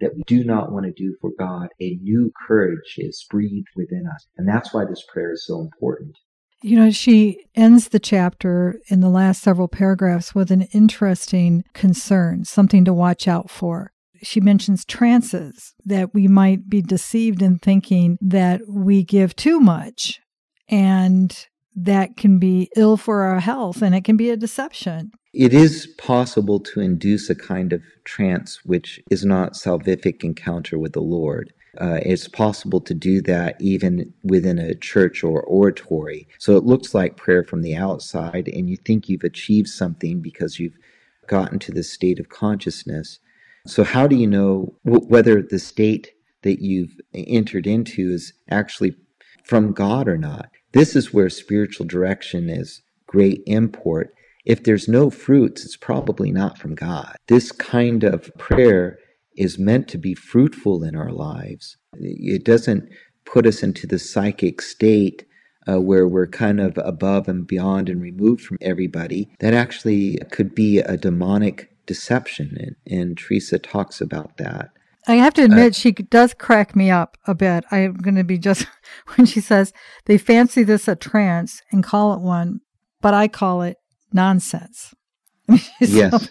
that 0.00 0.14
we 0.14 0.22
do 0.26 0.44
not 0.44 0.72
want 0.72 0.86
to 0.86 0.92
do 0.92 1.16
for 1.20 1.30
God. 1.38 1.68
A 1.80 1.98
new 2.02 2.32
courage 2.46 2.96
is 2.98 3.24
breathed 3.30 3.68
within 3.76 4.04
us. 4.12 4.26
And 4.36 4.48
that's 4.48 4.72
why 4.72 4.84
this 4.84 5.04
prayer 5.12 5.32
is 5.32 5.46
so 5.46 5.60
important. 5.60 6.16
You 6.62 6.76
know, 6.76 6.90
she 6.90 7.44
ends 7.54 7.88
the 7.88 8.00
chapter 8.00 8.80
in 8.88 9.00
the 9.00 9.10
last 9.10 9.42
several 9.42 9.68
paragraphs 9.68 10.34
with 10.34 10.50
an 10.50 10.62
interesting 10.72 11.64
concern, 11.74 12.44
something 12.44 12.84
to 12.84 12.94
watch 12.94 13.28
out 13.28 13.50
for. 13.50 13.92
She 14.22 14.40
mentions 14.40 14.84
trances, 14.84 15.74
that 15.84 16.14
we 16.14 16.26
might 16.26 16.68
be 16.68 16.80
deceived 16.80 17.42
in 17.42 17.58
thinking 17.58 18.16
that 18.22 18.62
we 18.66 19.04
give 19.04 19.36
too 19.36 19.60
much 19.60 20.20
and 20.68 21.46
that 21.76 22.16
can 22.16 22.38
be 22.38 22.70
ill 22.74 22.96
for 22.96 23.22
our 23.22 23.40
health 23.40 23.82
and 23.82 23.94
it 23.94 24.04
can 24.04 24.16
be 24.16 24.30
a 24.30 24.36
deception. 24.36 25.10
It 25.36 25.52
is 25.52 25.86
possible 25.98 26.60
to 26.60 26.80
induce 26.80 27.28
a 27.28 27.34
kind 27.34 27.74
of 27.74 27.82
trance 28.04 28.64
which 28.64 29.02
is 29.10 29.22
not 29.22 29.52
salvific 29.52 30.24
encounter 30.24 30.78
with 30.78 30.94
the 30.94 31.02
Lord. 31.02 31.52
Uh, 31.78 32.00
it's 32.02 32.26
possible 32.26 32.80
to 32.80 32.94
do 32.94 33.20
that 33.20 33.60
even 33.60 34.14
within 34.24 34.58
a 34.58 34.74
church 34.74 35.22
or 35.22 35.42
oratory. 35.42 36.26
So 36.38 36.56
it 36.56 36.64
looks 36.64 36.94
like 36.94 37.18
prayer 37.18 37.44
from 37.44 37.60
the 37.60 37.76
outside, 37.76 38.48
and 38.48 38.70
you 38.70 38.78
think 38.78 39.10
you've 39.10 39.24
achieved 39.24 39.68
something 39.68 40.22
because 40.22 40.58
you've 40.58 40.78
gotten 41.26 41.58
to 41.58 41.70
this 41.70 41.92
state 41.92 42.18
of 42.18 42.30
consciousness. 42.30 43.18
So, 43.66 43.84
how 43.84 44.06
do 44.06 44.16
you 44.16 44.26
know 44.26 44.74
w- 44.86 45.06
whether 45.06 45.42
the 45.42 45.58
state 45.58 46.12
that 46.44 46.62
you've 46.62 46.98
entered 47.12 47.66
into 47.66 48.10
is 48.10 48.32
actually 48.50 48.96
from 49.44 49.72
God 49.72 50.08
or 50.08 50.16
not? 50.16 50.48
This 50.72 50.96
is 50.96 51.12
where 51.12 51.28
spiritual 51.28 51.84
direction 51.84 52.48
is 52.48 52.80
great 53.06 53.42
import. 53.46 54.14
If 54.46 54.62
there's 54.62 54.88
no 54.88 55.10
fruits, 55.10 55.64
it's 55.64 55.76
probably 55.76 56.30
not 56.30 56.56
from 56.56 56.74
God. 56.76 57.16
This 57.26 57.50
kind 57.50 58.04
of 58.04 58.30
prayer 58.38 58.98
is 59.36 59.58
meant 59.58 59.88
to 59.88 59.98
be 59.98 60.14
fruitful 60.14 60.84
in 60.84 60.94
our 60.96 61.10
lives. 61.10 61.76
It 61.94 62.44
doesn't 62.44 62.88
put 63.24 63.46
us 63.46 63.62
into 63.62 63.86
the 63.86 63.98
psychic 63.98 64.62
state 64.62 65.26
uh, 65.68 65.80
where 65.80 66.06
we're 66.06 66.28
kind 66.28 66.60
of 66.60 66.78
above 66.78 67.28
and 67.28 67.44
beyond 67.44 67.88
and 67.88 68.00
removed 68.00 68.40
from 68.40 68.58
everybody. 68.60 69.28
That 69.40 69.52
actually 69.52 70.18
could 70.30 70.54
be 70.54 70.78
a 70.78 70.96
demonic 70.96 71.72
deception. 71.86 72.56
And, 72.56 73.00
and 73.00 73.18
Teresa 73.18 73.58
talks 73.58 74.00
about 74.00 74.36
that. 74.36 74.70
I 75.08 75.14
have 75.14 75.34
to 75.34 75.42
admit, 75.42 75.72
uh, 75.72 75.74
she 75.74 75.92
does 75.92 76.34
crack 76.34 76.74
me 76.74 76.90
up 76.90 77.16
a 77.26 77.34
bit. 77.34 77.64
I'm 77.70 77.94
going 77.94 78.16
to 78.16 78.24
be 78.24 78.38
just 78.38 78.66
when 79.16 79.26
she 79.26 79.40
says 79.40 79.72
they 80.06 80.18
fancy 80.18 80.62
this 80.62 80.88
a 80.88 80.96
trance 80.96 81.62
and 81.72 81.82
call 81.82 82.14
it 82.14 82.20
one, 82.20 82.60
but 83.00 83.12
I 83.12 83.28
call 83.28 83.62
it 83.62 83.76
nonsense. 84.16 84.94
so 85.48 85.56
yes. 85.80 86.28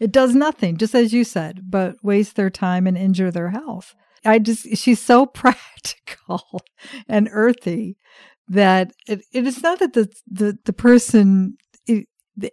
It 0.00 0.12
does 0.12 0.34
nothing, 0.34 0.76
just 0.76 0.94
as 0.94 1.12
you 1.12 1.24
said, 1.24 1.62
but 1.68 1.96
waste 2.02 2.36
their 2.36 2.50
time 2.50 2.86
and 2.86 2.96
injure 2.96 3.30
their 3.30 3.50
health. 3.50 3.94
I 4.24 4.38
just, 4.38 4.76
she's 4.76 5.00
so 5.00 5.26
practical 5.42 6.62
and 7.08 7.28
earthy 7.32 7.96
that 8.48 8.92
it, 9.06 9.22
it 9.32 9.46
is 9.46 9.62
not 9.62 9.78
that 9.78 9.92
the, 9.92 10.10
the, 10.26 10.58
the 10.64 10.72
person 10.72 11.56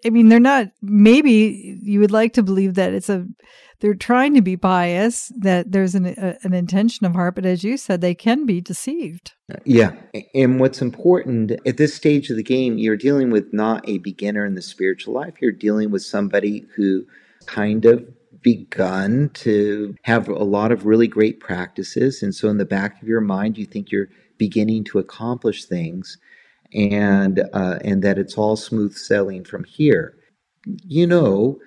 I 0.06 0.10
mean, 0.10 0.30
they're 0.30 0.40
not, 0.40 0.68
maybe 0.82 1.78
you 1.82 2.00
would 2.00 2.12
like 2.12 2.34
to 2.34 2.44
believe 2.44 2.74
that 2.74 2.94
it's 2.94 3.10
a, 3.10 3.26
they're 3.80 3.94
trying 3.94 4.34
to 4.34 4.42
be 4.42 4.56
biased, 4.56 5.40
that 5.40 5.72
there's 5.72 5.96
an, 5.96 6.08
a, 6.08 6.38
an 6.44 6.54
intention 6.54 7.06
of 7.06 7.13
heart, 7.13 7.36
but 7.36 7.46
as 7.46 7.63
you 7.63 7.78
said, 7.78 8.02
they 8.02 8.16
can 8.16 8.46
be 8.46 8.60
deceived. 8.60 9.34
Yeah. 9.66 9.92
And 10.34 10.60
what's 10.60 10.82
important 10.82 11.52
at 11.66 11.78
this 11.78 11.94
stage 11.94 12.30
of 12.30 12.38
the 12.38 12.44
game, 12.44 12.78
you're 12.78 12.98
dealing 12.98 13.30
with 13.30 13.54
not 13.54 13.88
a 13.88 14.00
beginner 14.00 14.46
in 14.46 14.56
the 14.56 14.62
spiritual 14.62 15.13
life. 15.13 15.36
You're 15.42 15.52
dealing 15.52 15.92
with 15.92 16.02
somebody 16.02 16.66
who 16.76 17.06
kind 17.46 17.86
of 17.86 18.06
begun 18.42 19.30
to 19.34 19.96
have 20.04 20.28
a 20.28 20.44
lot 20.44 20.72
of 20.72 20.86
really 20.86 21.08
great 21.08 21.40
practices. 21.40 22.24
And 22.24 22.34
so 22.34 22.50
in 22.50 22.58
the 22.58 22.66
back 22.66 23.02
of 23.02 23.08
your 23.08 23.22
mind, 23.22 23.58
you 23.58 23.66
think 23.66 23.92
you're 23.92 24.10
beginning 24.38 24.84
to 24.86 25.00
accomplish 25.00 25.66
things 25.66 26.18
and 26.74 27.44
uh, 27.54 27.80
and 27.82 28.04
that 28.04 28.18
it's 28.18 28.38
all 28.38 28.56
smooth 28.56 28.94
sailing 28.94 29.44
from 29.44 29.63
here. 29.63 30.16
You 30.84 31.08
know, 31.08 31.60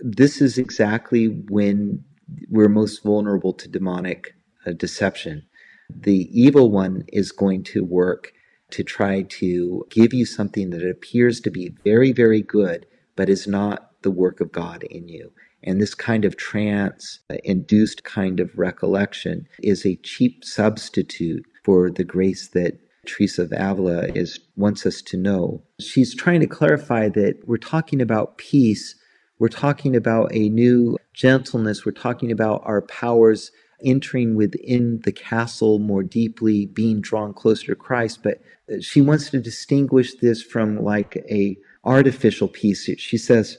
this 0.00 0.40
is 0.40 0.58
exactly 0.58 1.26
when 1.26 2.04
we're 2.48 2.68
most 2.68 3.02
vulnerable 3.02 3.52
to 3.54 3.68
demonic 3.68 4.34
uh, 4.66 4.72
deception. 4.72 5.46
The 5.90 6.28
evil 6.32 6.70
one 6.70 7.04
is 7.12 7.32
going 7.32 7.64
to 7.64 7.84
work 7.84 8.32
to 8.70 8.84
try 8.84 9.22
to 9.22 9.84
give 9.90 10.14
you 10.14 10.24
something 10.24 10.70
that 10.70 10.88
appears 10.88 11.40
to 11.40 11.50
be 11.50 11.74
very, 11.84 12.12
very 12.12 12.42
good, 12.42 12.86
but 13.16 13.28
is 13.28 13.46
not 13.46 13.90
the 14.02 14.10
work 14.10 14.40
of 14.40 14.52
God 14.52 14.84
in 14.84 15.08
you. 15.08 15.32
And 15.62 15.80
this 15.80 15.94
kind 15.94 16.24
of 16.24 16.36
trance 16.36 17.20
uh, 17.28 17.36
induced 17.44 18.04
kind 18.04 18.40
of 18.40 18.50
recollection 18.56 19.46
is 19.62 19.84
a 19.84 19.96
cheap 19.96 20.44
substitute 20.44 21.44
for 21.64 21.90
the 21.90 22.04
grace 22.04 22.48
that 22.48 22.78
Teresa 23.06 23.42
of 23.42 23.52
Avila 23.52 24.06
is 24.14 24.40
wants 24.56 24.86
us 24.86 25.02
to 25.02 25.16
know. 25.16 25.62
She's 25.80 26.14
trying 26.14 26.40
to 26.40 26.46
clarify 26.46 27.08
that 27.10 27.40
we're 27.46 27.56
talking 27.56 28.00
about 28.00 28.38
peace, 28.38 28.94
we're 29.40 29.48
talking 29.48 29.96
about 29.96 30.32
a 30.32 30.50
new 30.50 30.98
gentleness, 31.14 31.84
we're 31.84 31.92
talking 31.92 32.30
about 32.30 32.62
our 32.64 32.82
powers 32.82 33.50
entering 33.82 34.36
within 34.36 35.00
the 35.04 35.12
castle 35.12 35.78
more 35.78 36.02
deeply, 36.02 36.66
being 36.66 37.00
drawn 37.00 37.32
closer 37.32 37.68
to 37.68 37.74
Christ, 37.74 38.22
but 38.22 38.42
uh, 38.70 38.76
she 38.80 39.00
wants 39.00 39.30
to 39.30 39.40
distinguish 39.40 40.14
this 40.16 40.42
from 40.42 40.84
like 40.84 41.16
a 41.30 41.56
artificial 41.84 42.48
peace. 42.48 42.88
She 42.98 43.16
says, 43.16 43.56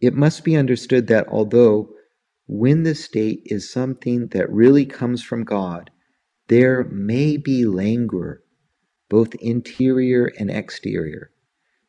it 0.00 0.14
must 0.14 0.42
be 0.42 0.56
understood 0.56 1.06
that 1.08 1.28
although 1.28 1.90
when 2.46 2.82
the 2.82 2.94
state 2.94 3.42
is 3.44 3.70
something 3.70 4.28
that 4.28 4.50
really 4.50 4.86
comes 4.86 5.22
from 5.22 5.44
God, 5.44 5.90
there 6.48 6.84
may 6.84 7.36
be 7.36 7.66
languor, 7.66 8.42
both 9.10 9.34
interior 9.34 10.32
and 10.38 10.50
exterior. 10.50 11.30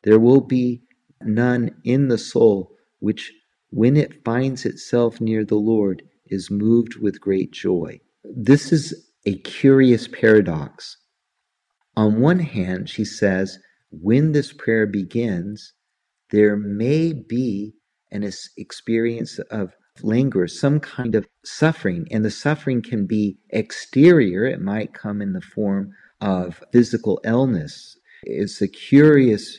There 0.02 0.18
will 0.18 0.42
be 0.42 0.82
none 1.22 1.74
in 1.84 2.08
the 2.08 2.18
soul 2.18 2.73
which, 3.04 3.32
when 3.68 3.98
it 3.98 4.24
finds 4.24 4.64
itself 4.64 5.20
near 5.20 5.44
the 5.44 5.62
Lord, 5.72 6.02
is 6.26 6.50
moved 6.50 6.96
with 6.96 7.20
great 7.20 7.52
joy. 7.52 8.00
This 8.24 8.72
is 8.72 9.10
a 9.26 9.36
curious 9.36 10.08
paradox. 10.08 10.96
On 11.96 12.18
one 12.20 12.38
hand, 12.38 12.88
she 12.88 13.04
says, 13.04 13.58
when 13.90 14.32
this 14.32 14.54
prayer 14.54 14.86
begins, 14.86 15.74
there 16.30 16.56
may 16.56 17.12
be 17.12 17.74
an 18.10 18.24
experience 18.56 19.38
of 19.50 19.74
languor, 20.02 20.48
some 20.48 20.80
kind 20.80 21.14
of 21.14 21.26
suffering. 21.44 22.06
And 22.10 22.24
the 22.24 22.30
suffering 22.30 22.80
can 22.80 23.06
be 23.06 23.36
exterior, 23.50 24.46
it 24.46 24.62
might 24.62 24.94
come 24.94 25.20
in 25.20 25.34
the 25.34 25.42
form 25.42 25.92
of 26.22 26.64
physical 26.72 27.20
illness. 27.22 27.98
It's 28.22 28.62
a 28.62 28.68
curious 28.68 29.58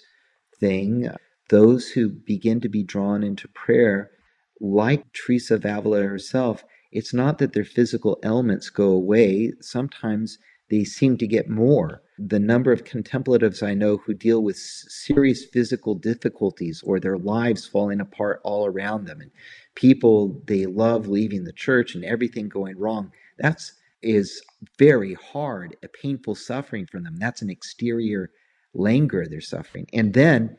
thing. 0.60 1.12
Those 1.49 1.89
who 1.89 2.10
begin 2.10 2.60
to 2.62 2.69
be 2.69 2.84
drawn 2.84 3.23
into 3.23 3.47
prayer, 3.47 4.12
like 4.60 5.12
Teresa 5.13 5.55
of 5.55 5.65
Avila 5.65 6.03
herself, 6.03 6.63
it's 6.91 7.13
not 7.13 7.38
that 7.39 7.53
their 7.53 7.65
physical 7.65 8.19
ailments 8.23 8.69
go 8.69 8.89
away. 8.89 9.53
Sometimes 9.62 10.39
they 10.69 10.84
seem 10.84 11.17
to 11.17 11.27
get 11.27 11.49
more. 11.49 12.01
The 12.17 12.39
number 12.39 12.71
of 12.71 12.86
contemplatives 12.86 13.62
I 13.62 13.73
know 13.73 13.97
who 13.97 14.13
deal 14.13 14.41
with 14.41 14.58
serious 14.58 15.45
physical 15.45 15.95
difficulties 15.95 16.81
or 16.86 16.99
their 16.99 17.17
lives 17.17 17.67
falling 17.67 17.99
apart 17.99 18.39
all 18.43 18.65
around 18.65 19.05
them 19.05 19.21
and 19.21 19.31
people 19.75 20.41
they 20.47 20.65
love 20.65 21.08
leaving 21.08 21.43
the 21.43 21.51
church 21.51 21.93
and 21.93 22.05
everything 22.05 22.47
going 22.47 22.77
wrong 22.77 23.12
that's 23.38 23.73
is 24.01 24.41
very 24.79 25.13
hard 25.15 25.75
a 25.84 25.88
painful 25.89 26.36
suffering 26.36 26.86
for 26.86 27.01
them 27.01 27.17
that's 27.17 27.41
an 27.41 27.49
exterior 27.49 28.31
languor 28.73 29.25
they're 29.27 29.41
suffering 29.41 29.86
and 29.91 30.13
then 30.13 30.58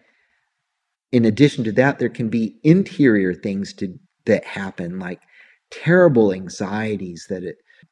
in 1.12 1.25
addition 1.25 1.64
to 1.64 1.73
that 1.73 1.99
there 1.99 2.09
can 2.09 2.29
be 2.29 2.57
interior 2.62 3.35
things 3.35 3.73
to 3.75 3.99
that 4.25 4.45
happen 4.45 4.99
like 4.99 5.21
terrible 5.71 6.33
anxieties 6.33 7.27
that 7.29 7.42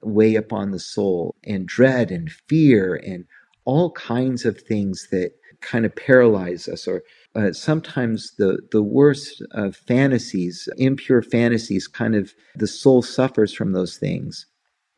weigh 0.03 0.35
upon 0.35 0.71
the 0.71 0.79
soul 0.79 1.35
and 1.45 1.67
dread 1.67 2.11
and 2.11 2.31
fear 2.49 2.97
and 3.07 3.25
all 3.65 3.91
kinds 3.93 4.45
of 4.45 4.61
things 4.61 5.09
that 5.11 5.33
kind 5.61 5.87
of 5.87 5.97
paralyze 5.97 6.69
us 6.69 6.87
or 6.87 7.03
uh, 7.35 7.53
sometimes 7.53 8.33
the 8.37 8.59
the 8.71 8.83
worst 8.83 9.43
uh, 9.55 9.71
fantasies 9.71 10.69
impure 10.77 11.23
fantasies 11.23 11.89
kind 11.89 12.15
of 12.15 12.35
the 12.57 12.67
soul 12.67 13.01
suffers 13.03 13.53
from 13.53 13.73
those 13.73 13.97
things. 13.97 14.47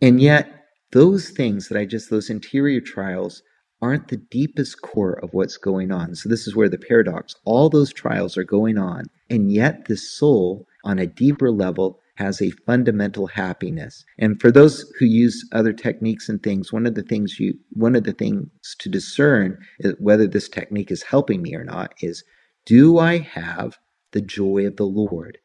And 0.02 0.20
yet 0.20 0.64
those 0.92 1.30
things 1.30 1.68
that 1.68 1.78
i 1.78 1.84
just 1.84 2.10
those 2.10 2.30
interior 2.30 2.80
trials 2.80 3.42
aren't 3.82 4.08
the 4.08 4.16
deepest 4.16 4.80
core 4.82 5.18
of 5.22 5.32
what's 5.32 5.56
going 5.56 5.92
on 5.92 6.14
so 6.14 6.28
this 6.28 6.46
is 6.46 6.56
where 6.56 6.68
the 6.68 6.78
paradox 6.78 7.34
all 7.44 7.68
those 7.68 7.92
trials 7.92 8.36
are 8.36 8.44
going 8.44 8.78
on 8.78 9.04
and 9.30 9.52
yet 9.52 9.86
the 9.86 9.96
soul 9.96 10.66
on 10.84 10.98
a 10.98 11.06
deeper 11.06 11.50
level 11.50 12.00
has 12.16 12.40
a 12.40 12.50
fundamental 12.50 13.26
happiness. 13.26 14.04
And 14.18 14.40
for 14.40 14.50
those 14.50 14.90
who 14.98 15.04
use 15.04 15.46
other 15.52 15.72
techniques 15.72 16.28
and 16.28 16.42
things, 16.42 16.72
one 16.72 16.86
of 16.86 16.94
the 16.94 17.02
things 17.02 17.38
you 17.38 17.54
one 17.72 17.94
of 17.94 18.04
the 18.04 18.12
things 18.12 18.48
to 18.78 18.88
discern 18.88 19.58
whether 19.98 20.26
this 20.26 20.48
technique 20.48 20.90
is 20.90 21.02
helping 21.02 21.42
me 21.42 21.54
or 21.54 21.64
not 21.64 21.94
is 22.00 22.24
do 22.64 22.98
I 22.98 23.18
have 23.18 23.78
the 24.12 24.22
joy 24.22 24.66
of 24.66 24.76
the 24.76 24.86
Lord? 24.86 25.38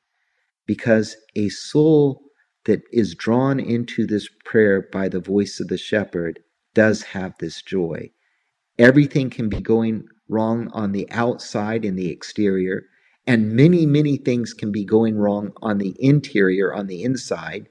Because 0.66 1.18
a 1.36 1.50
soul 1.50 2.24
that 2.66 2.82
is 2.92 3.16
drawn 3.16 3.60
into 3.60 4.08
this 4.08 4.30
prayer 4.46 4.88
by 4.92 5.10
the 5.10 5.20
voice 5.20 5.60
of 5.60 5.68
the 5.68 5.78
shepherd 5.78 6.40
does 6.74 7.04
have 7.04 7.34
this 7.40 7.62
joy. 7.62 8.12
Everything 8.82 9.30
can 9.30 9.48
be 9.48 9.62
going 9.62 10.08
wrong 10.28 10.68
on 10.74 10.92
the 10.92 11.08
outside 11.12 11.86
in 11.86 11.96
the 11.96 12.10
exterior, 12.10 12.88
and 13.28 13.54
many, 13.54 13.86
many 13.86 14.18
things 14.18 14.56
can 14.56 14.72
be 14.72 14.84
going 14.84 15.18
wrong 15.18 15.54
on 15.62 15.78
the 15.78 15.96
interior, 16.00 16.74
on 16.74 16.88
the 16.88 17.04
inside. 17.04 17.70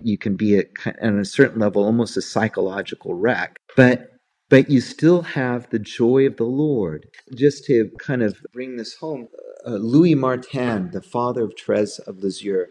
You 0.00 0.16
can 0.16 0.36
be 0.36 0.58
at, 0.58 0.68
on 1.02 1.18
a 1.18 1.24
certain 1.24 1.58
level 1.58 1.82
almost 1.82 2.16
a 2.16 2.22
psychological 2.22 3.14
wreck, 3.14 3.56
but 3.76 4.12
but 4.48 4.70
you 4.70 4.80
still 4.80 5.22
have 5.22 5.68
the 5.70 5.80
joy 5.80 6.24
of 6.24 6.36
the 6.36 6.44
Lord. 6.44 7.06
Just 7.34 7.64
to 7.64 7.90
kind 7.98 8.22
of 8.22 8.40
bring 8.52 8.76
this 8.76 8.94
home, 8.94 9.26
uh, 9.66 9.70
Louis 9.72 10.14
Martin, 10.14 10.90
the 10.92 11.02
father 11.02 11.42
of 11.44 11.54
Therese 11.58 11.98
of 11.98 12.22
Lisieux, 12.22 12.66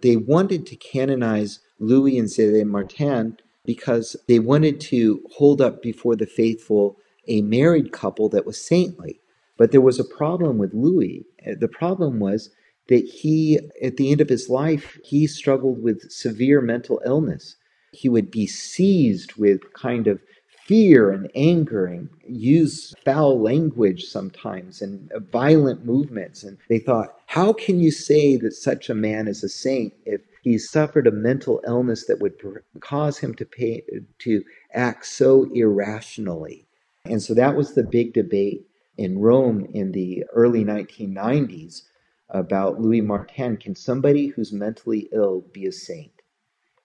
they 0.00 0.16
wanted 0.16 0.64
to 0.66 0.76
canonize 0.76 1.60
Louis 1.78 2.18
and 2.18 2.28
Zélie 2.28 2.64
Martin 2.64 3.36
because 3.64 4.16
they 4.28 4.38
wanted 4.38 4.80
to 4.80 5.22
hold 5.32 5.60
up 5.60 5.82
before 5.82 6.16
the 6.16 6.26
faithful 6.26 6.96
a 7.26 7.42
married 7.42 7.92
couple 7.92 8.28
that 8.28 8.46
was 8.46 8.60
saintly. 8.60 9.20
But 9.56 9.72
there 9.72 9.80
was 9.80 9.98
a 9.98 10.04
problem 10.04 10.58
with 10.58 10.74
Louis. 10.74 11.24
Uh, 11.46 11.52
the 11.58 11.68
problem 11.68 12.18
was 12.18 12.50
that 12.88 13.04
he, 13.04 13.58
at 13.82 13.96
the 13.96 14.10
end 14.10 14.20
of 14.20 14.28
his 14.28 14.48
life, 14.50 14.98
he 15.04 15.26
struggled 15.26 15.82
with 15.82 16.10
severe 16.10 16.60
mental 16.60 17.00
illness. 17.06 17.56
He 17.92 18.08
would 18.08 18.30
be 18.30 18.46
seized 18.46 19.34
with 19.34 19.72
kind 19.72 20.06
of 20.06 20.20
fear 20.66 21.10
and 21.10 21.30
anger 21.34 21.86
and 21.86 22.08
use 22.26 22.94
foul 23.04 23.40
language 23.40 24.04
sometimes 24.04 24.82
and 24.82 25.10
violent 25.30 25.84
movements. 25.84 26.42
And 26.42 26.58
they 26.68 26.78
thought, 26.78 27.16
how 27.26 27.52
can 27.52 27.80
you 27.80 27.90
say 27.90 28.36
that 28.36 28.52
such 28.52 28.88
a 28.88 28.94
man 28.94 29.28
is 29.28 29.44
a 29.44 29.48
saint 29.48 29.92
if 30.04 30.22
he 30.44 30.58
suffered 30.58 31.06
a 31.06 31.10
mental 31.10 31.62
illness 31.66 32.04
that 32.06 32.20
would 32.20 32.34
cause 32.80 33.16
him 33.16 33.34
to 33.34 33.46
pay, 33.46 33.82
to 34.18 34.44
act 34.74 35.06
so 35.06 35.48
irrationally? 35.54 36.66
And 37.06 37.22
so 37.22 37.32
that 37.32 37.56
was 37.56 37.74
the 37.74 37.82
big 37.82 38.12
debate 38.12 38.66
in 38.98 39.18
Rome 39.18 39.66
in 39.72 39.92
the 39.92 40.22
early 40.34 40.62
1990s 40.62 41.80
about 42.28 42.78
Louis 42.78 43.00
Martin. 43.00 43.56
Can 43.56 43.74
somebody 43.74 44.26
who's 44.28 44.52
mentally 44.52 45.08
ill 45.12 45.46
be 45.52 45.64
a 45.64 45.72
saint? 45.72 46.12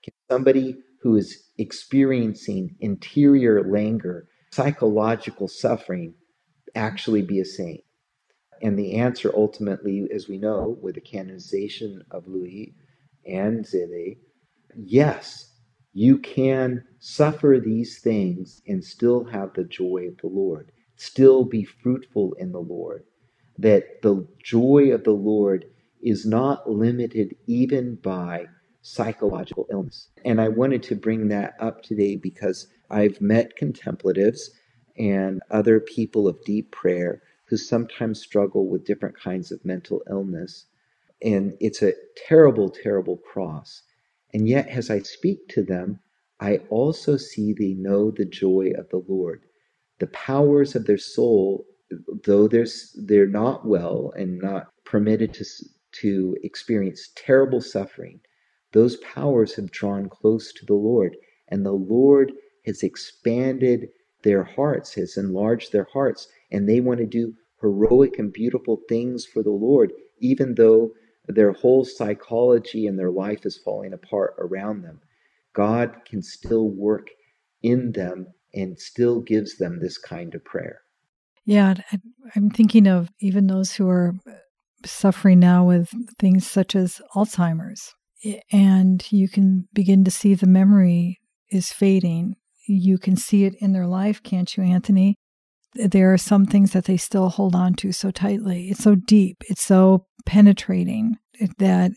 Can 0.04 0.14
somebody 0.32 0.78
who 1.02 1.18
is 1.18 1.44
experiencing 1.58 2.78
interior 2.80 3.62
languor, 3.70 4.30
psychological 4.54 5.50
suffering, 5.50 6.14
actually 6.76 7.24
be 7.24 7.42
a 7.42 7.46
saint? 7.46 7.84
And 8.62 8.80
the 8.80 8.96
answer 8.96 9.32
ultimately, 9.36 10.08
as 10.14 10.30
we 10.30 10.38
know, 10.38 10.78
with 10.82 10.96
the 10.96 11.02
canonization 11.02 12.04
of 12.12 12.28
Louis 12.28 12.74
and 13.26 13.66
Zélie, 13.66 14.18
yes, 14.76 15.54
you 15.94 16.18
can 16.20 16.84
suffer 17.00 17.60
these 17.64 18.00
things 18.00 18.62
and 18.68 18.84
still 18.84 19.26
have 19.26 19.54
the 19.54 19.64
joy 19.66 20.08
of 20.10 20.18
the 20.18 20.28
Lord, 20.28 20.72
still 20.96 21.46
be 21.46 21.64
fruitful 21.64 22.34
in 22.40 22.52
the 22.52 22.60
Lord. 22.62 23.04
That 23.58 24.02
the 24.04 24.28
joy 24.44 24.92
of 24.94 25.04
the 25.04 25.12
Lord 25.14 25.66
is 26.02 26.26
not 26.26 26.70
limited 26.70 27.36
even 27.48 27.96
by 27.96 28.46
psychological 28.82 29.68
illness. 29.72 30.10
And 30.26 30.42
I 30.42 30.50
wanted 30.50 30.84
to 30.84 30.96
bring 30.96 31.28
that 31.30 31.56
up 31.60 31.84
today 31.84 32.16
because 32.16 32.68
I've 32.90 33.22
met 33.22 33.58
contemplatives 33.58 34.52
and 34.98 35.42
other 35.52 35.80
people 35.80 36.28
of 36.28 36.44
deep 36.46 36.72
prayer 36.72 37.22
who 37.48 37.58
sometimes 37.58 38.22
struggle 38.22 38.68
with 38.70 38.86
different 38.86 39.20
kinds 39.20 39.52
of 39.52 39.66
mental 39.66 40.02
illness. 40.10 40.68
And 41.22 41.56
it's 41.60 41.82
a 41.82 41.94
terrible, 42.16 42.70
terrible 42.70 43.18
cross. 43.18 43.84
And 44.34 44.48
yet, 44.48 44.68
as 44.70 44.90
I 44.90 45.00
speak 45.00 45.48
to 45.50 45.64
them, 45.64 46.00
I 46.40 46.58
also 46.70 47.18
see 47.18 47.52
they 47.54 47.74
know 47.74 48.12
the 48.12 48.26
joy 48.26 48.72
of 48.78 48.90
the 48.90 49.04
Lord. 49.08 49.44
The 50.00 50.08
powers 50.08 50.76
of 50.76 50.86
their 50.86 50.98
soul, 50.98 51.66
though 52.24 52.48
they're, 52.48 52.68
they're 52.96 53.28
not 53.28 53.68
well 53.68 54.14
and 54.16 54.40
not 54.40 54.68
permitted 54.86 55.34
to, 55.34 55.46
to 56.02 56.38
experience 56.44 57.10
terrible 57.16 57.60
suffering, 57.60 58.22
those 58.72 58.98
powers 58.98 59.56
have 59.56 59.72
drawn 59.72 60.08
close 60.08 60.54
to 60.54 60.66
the 60.66 60.76
Lord, 60.76 61.18
and 61.50 61.66
the 61.66 61.74
Lord 61.74 62.32
has 62.66 62.84
expanded 62.84 63.90
their 64.24 64.44
hearts, 64.44 64.94
has 64.94 65.18
enlarged 65.18 65.72
their 65.72 65.88
hearts, 65.92 66.28
and 66.52 66.70
they 66.70 66.80
want 66.80 67.00
to 67.00 67.06
do 67.06 67.34
heroic 67.60 68.20
and 68.20 68.32
beautiful 68.32 68.82
things 68.88 69.26
for 69.26 69.44
the 69.44 69.50
Lord, 69.50 69.92
even 70.20 70.56
though 70.56 70.94
their 71.28 71.52
whole 71.52 71.86
psychology 71.86 72.88
and 72.88 72.98
their 72.98 73.12
life 73.12 73.46
is 73.46 73.58
falling 73.58 73.94
apart 73.94 74.36
around 74.40 74.82
them. 74.82 75.00
God 75.54 75.96
can 76.06 76.22
still 76.22 76.70
work 76.70 77.08
in 77.62 77.92
them 77.92 78.28
and 78.54 78.80
still 78.80 79.22
gives 79.22 79.58
them 79.58 79.80
this 79.80 79.98
kind 79.98 80.34
of 80.34 80.44
prayer. 80.44 80.82
Yeah, 81.46 81.76
I'm 82.36 82.50
thinking 82.50 82.88
of 82.88 83.10
even 83.20 83.48
those 83.48 83.74
who 83.74 83.90
are 83.90 84.16
uh, 84.28 84.34
suffering 84.86 85.40
now 85.40 85.66
with 85.66 85.90
things 86.20 86.50
such 86.50 86.76
as 86.76 87.02
Alzheimer's 87.16 87.94
and 88.52 89.06
you 89.12 89.30
can 89.30 89.68
begin 89.74 90.04
to 90.04 90.12
see 90.12 90.34
the 90.34 90.48
memory 90.48 91.20
is 91.50 91.72
fading. 91.72 92.36
You 92.68 92.98
can 92.98 93.16
see 93.16 93.46
it 93.46 93.56
in 93.60 93.74
their 93.74 93.88
life, 93.88 94.22
can't 94.22 94.56
you, 94.56 94.64
Anthony? 94.64 95.16
There 95.76 96.14
are 96.14 96.18
some 96.18 96.46
things 96.46 96.72
that 96.72 96.86
they 96.86 96.98
still 96.98 97.30
hold 97.30 97.56
on 97.56 97.76
to 97.76 97.92
so 97.92 98.12
tightly. 98.12 98.70
It's 98.70 98.84
so 98.84 98.96
deep, 98.96 99.44
it's 99.48 99.64
so 99.64 100.06
penetrating 100.26 101.18
that 101.58 101.92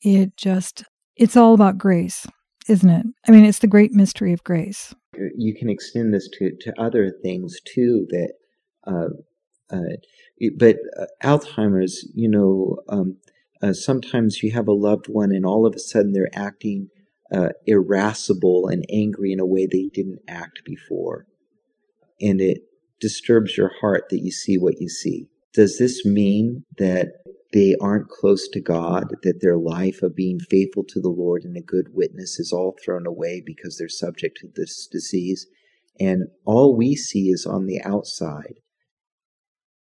it 0.00 0.36
just, 0.36 0.84
it's 1.16 1.36
all 1.36 1.54
about 1.54 1.78
grace, 1.78 2.26
isn't 2.68 2.88
it? 2.90 3.06
I 3.28 3.30
mean, 3.30 3.44
it's 3.44 3.58
the 3.58 3.66
great 3.66 3.92
mystery 3.92 4.32
of 4.32 4.42
grace. 4.42 4.94
You 5.36 5.54
can 5.54 5.68
extend 5.68 6.14
this 6.14 6.28
to, 6.38 6.52
to 6.60 6.80
other 6.80 7.12
things 7.22 7.58
too 7.64 8.06
that, 8.10 8.32
uh, 8.86 9.08
uh, 9.70 9.96
but 10.56 10.76
uh, 10.98 11.06
Alzheimer's, 11.22 12.08
you 12.14 12.28
know, 12.28 12.78
um, 12.88 13.18
uh, 13.62 13.74
sometimes 13.74 14.42
you 14.42 14.52
have 14.52 14.66
a 14.66 14.72
loved 14.72 15.06
one 15.06 15.32
and 15.32 15.44
all 15.44 15.66
of 15.66 15.74
a 15.74 15.78
sudden 15.78 16.12
they're 16.12 16.30
acting 16.32 16.88
uh, 17.32 17.50
irascible 17.66 18.66
and 18.66 18.84
angry 18.90 19.32
in 19.32 19.40
a 19.40 19.46
way 19.46 19.66
they 19.66 19.90
didn't 19.92 20.20
act 20.26 20.62
before. 20.64 21.26
And 22.20 22.40
it 22.40 22.62
disturbs 23.00 23.56
your 23.56 23.72
heart 23.80 24.04
that 24.10 24.20
you 24.20 24.30
see 24.30 24.58
what 24.58 24.80
you 24.80 24.88
see. 24.88 25.28
Does 25.52 25.78
this 25.78 26.04
mean 26.04 26.64
that 26.78 27.08
they 27.52 27.74
aren't 27.80 28.08
close 28.08 28.46
to 28.48 28.60
God, 28.60 29.16
that 29.22 29.40
their 29.40 29.56
life 29.56 30.02
of 30.02 30.14
being 30.14 30.38
faithful 30.38 30.84
to 30.84 31.00
the 31.00 31.08
Lord 31.08 31.42
and 31.44 31.56
a 31.56 31.60
good 31.60 31.88
witness 31.92 32.38
is 32.38 32.52
all 32.52 32.76
thrown 32.84 33.06
away 33.06 33.42
because 33.44 33.76
they're 33.76 33.88
subject 33.88 34.38
to 34.40 34.48
this 34.54 34.86
disease? 34.86 35.46
And 35.98 36.28
all 36.44 36.76
we 36.76 36.94
see 36.94 37.30
is 37.30 37.46
on 37.46 37.66
the 37.66 37.80
outside. 37.82 38.60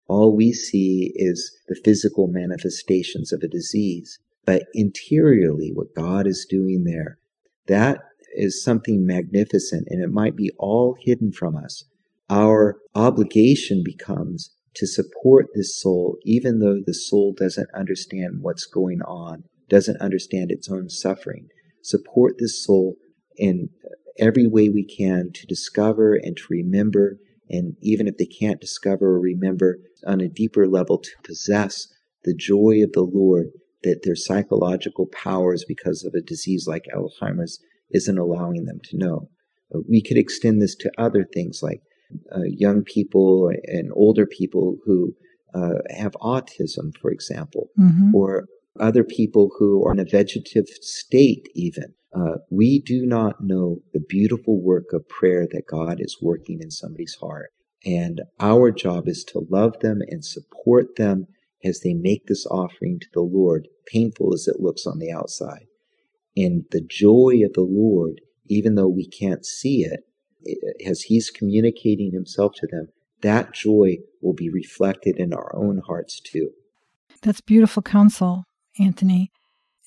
All 0.07 0.35
we 0.35 0.51
see 0.51 1.13
is 1.15 1.55
the 1.67 1.79
physical 1.83 2.27
manifestations 2.27 3.31
of 3.31 3.41
a 3.43 3.47
disease. 3.47 4.19
But 4.45 4.63
interiorly, 4.73 5.71
what 5.73 5.95
God 5.95 6.27
is 6.27 6.45
doing 6.49 6.83
there, 6.83 7.19
that 7.67 7.99
is 8.35 8.63
something 8.63 9.05
magnificent 9.05 9.87
and 9.89 10.03
it 10.03 10.11
might 10.11 10.35
be 10.35 10.51
all 10.57 10.97
hidden 10.99 11.31
from 11.31 11.55
us. 11.55 11.85
Our 12.29 12.79
obligation 12.95 13.83
becomes 13.83 14.55
to 14.75 14.87
support 14.87 15.47
this 15.53 15.79
soul, 15.79 16.17
even 16.23 16.59
though 16.59 16.79
the 16.83 16.93
soul 16.93 17.33
doesn't 17.37 17.69
understand 17.75 18.39
what's 18.41 18.65
going 18.65 19.01
on, 19.01 19.43
doesn't 19.69 20.01
understand 20.01 20.51
its 20.51 20.69
own 20.69 20.89
suffering. 20.89 21.47
Support 21.83 22.35
this 22.39 22.63
soul 22.63 22.95
in 23.37 23.69
every 24.17 24.47
way 24.47 24.69
we 24.69 24.85
can 24.85 25.31
to 25.33 25.45
discover 25.47 26.15
and 26.15 26.37
to 26.37 26.43
remember 26.49 27.17
and 27.49 27.75
even 27.81 28.07
if 28.07 28.17
they 28.17 28.25
can't 28.25 28.61
discover 28.61 29.07
or 29.15 29.19
remember 29.19 29.77
on 30.07 30.21
a 30.21 30.27
deeper 30.27 30.67
level, 30.67 30.97
to 30.97 31.11
possess 31.23 31.87
the 32.23 32.33
joy 32.33 32.81
of 32.83 32.93
the 32.93 33.03
Lord 33.03 33.47
that 33.83 34.01
their 34.03 34.15
psychological 34.15 35.07
powers, 35.07 35.65
because 35.67 36.03
of 36.03 36.13
a 36.13 36.21
disease 36.21 36.65
like 36.67 36.85
Alzheimer's, 36.95 37.59
isn't 37.91 38.17
allowing 38.17 38.65
them 38.65 38.79
to 38.85 38.97
know. 38.97 39.29
We 39.89 40.01
could 40.01 40.17
extend 40.17 40.61
this 40.61 40.75
to 40.77 40.91
other 40.97 41.25
things 41.25 41.59
like 41.61 41.81
young 42.45 42.83
people 42.83 43.51
and 43.65 43.91
older 43.93 44.25
people 44.25 44.77
who 44.85 45.13
uh, 45.53 45.79
have 45.95 46.13
autism, 46.13 46.95
for 46.99 47.11
example, 47.11 47.69
mm-hmm. 47.79 48.13
or 48.15 48.45
other 48.79 49.03
people 49.03 49.51
who 49.57 49.85
are 49.85 49.91
in 49.91 49.99
a 49.99 50.05
vegetative 50.05 50.67
state, 50.81 51.47
even. 51.53 51.93
Uh, 52.15 52.37
we 52.51 52.79
do 52.79 53.05
not 53.05 53.41
know 53.41 53.77
the 53.93 53.99
beautiful 53.99 54.61
work 54.61 54.93
of 54.93 55.07
prayer 55.09 55.47
that 55.51 55.67
God 55.67 55.97
is 55.99 56.17
working 56.21 56.59
in 56.61 56.71
somebody's 56.71 57.17
heart. 57.19 57.51
And 57.85 58.21
our 58.39 58.71
job 58.71 59.07
is 59.07 59.23
to 59.25 59.45
love 59.49 59.79
them 59.79 59.99
and 60.07 60.23
support 60.23 60.95
them 60.95 61.27
as 61.63 61.79
they 61.79 61.93
make 61.93 62.27
this 62.27 62.45
offering 62.45 62.99
to 62.99 63.07
the 63.13 63.21
Lord, 63.21 63.67
painful 63.87 64.33
as 64.33 64.47
it 64.47 64.59
looks 64.59 64.85
on 64.85 64.99
the 64.99 65.11
outside. 65.11 65.65
And 66.35 66.65
the 66.71 66.81
joy 66.81 67.41
of 67.45 67.53
the 67.53 67.67
Lord, 67.67 68.21
even 68.47 68.75
though 68.75 68.87
we 68.87 69.07
can't 69.07 69.45
see 69.45 69.83
it, 69.83 70.01
as 70.85 71.03
He's 71.03 71.29
communicating 71.29 72.11
Himself 72.11 72.53
to 72.55 72.67
them, 72.67 72.89
that 73.21 73.53
joy 73.53 73.97
will 74.21 74.33
be 74.33 74.49
reflected 74.49 75.17
in 75.17 75.33
our 75.33 75.55
own 75.55 75.81
hearts 75.87 76.19
too. 76.19 76.51
That's 77.21 77.41
beautiful 77.41 77.81
counsel, 77.81 78.43
Anthony. 78.79 79.31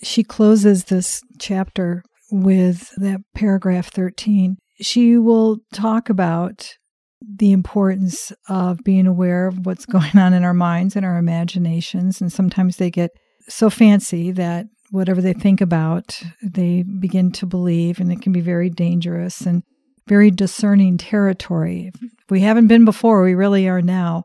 She 0.03 0.25
closes 0.25 0.85
this 0.85 1.23
chapter 1.39 2.03
with 2.31 2.91
that 2.97 3.21
paragraph 3.35 3.91
13. 3.93 4.57
She 4.81 5.17
will 5.17 5.59
talk 5.73 6.09
about 6.09 6.75
the 7.21 7.53
importance 7.53 8.33
of 8.49 8.83
being 8.85 9.07
aware 9.07 9.47
of 9.47 9.65
what's 9.65 9.87
going 9.87 10.17
on 10.19 10.33
in 10.33 10.45
our 10.45 10.55
minds 10.55 10.97
and 10.97 11.05
our 11.05 11.19
imaginations. 11.19 12.21
And 12.21 12.33
sometimes 12.33 12.77
they 12.77 12.91
get 12.91 13.11
so 13.49 13.71
fancy 13.71 14.33
that 14.33 14.67
whatever 14.91 15.21
they 15.21 15.33
think 15.33 15.61
about, 15.61 16.23
they 16.43 16.83
begin 16.83 17.33
to 17.33 17.47
believe, 17.47 18.01
and 18.01 18.13
it 18.13 18.23
can 18.23 18.33
be 18.33 18.41
very 18.41 18.71
dangerous 18.71 19.41
and 19.43 19.63
very 20.07 20.31
discerning 20.31 20.99
territory. 20.99 21.91
If 21.95 22.31
we 22.31 22.41
haven't 22.41 22.69
been 22.69 22.85
before, 22.85 23.23
we 23.23 23.35
really 23.35 23.69
are 23.69 23.83
now. 23.83 24.25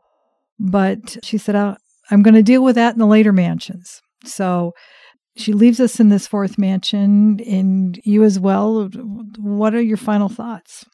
But 0.58 1.16
she 1.22 1.38
said, 1.38 1.56
oh, 1.56 1.76
I'm 2.10 2.22
going 2.22 2.34
to 2.34 2.42
deal 2.42 2.62
with 2.62 2.76
that 2.76 2.92
in 2.92 2.98
the 2.98 3.06
later 3.06 3.32
mansions. 3.32 4.00
So 4.24 4.72
she 5.36 5.52
leaves 5.52 5.80
us 5.80 5.98
in 5.98 6.08
this 6.08 6.26
fourth 6.26 6.58
mansion, 6.58 7.40
and 7.40 7.98
you 8.04 8.22
as 8.22 8.38
well. 8.38 8.90
What 9.38 9.74
are 9.74 9.80
your 9.80 9.96
final 9.96 10.28
thoughts? 10.28 10.84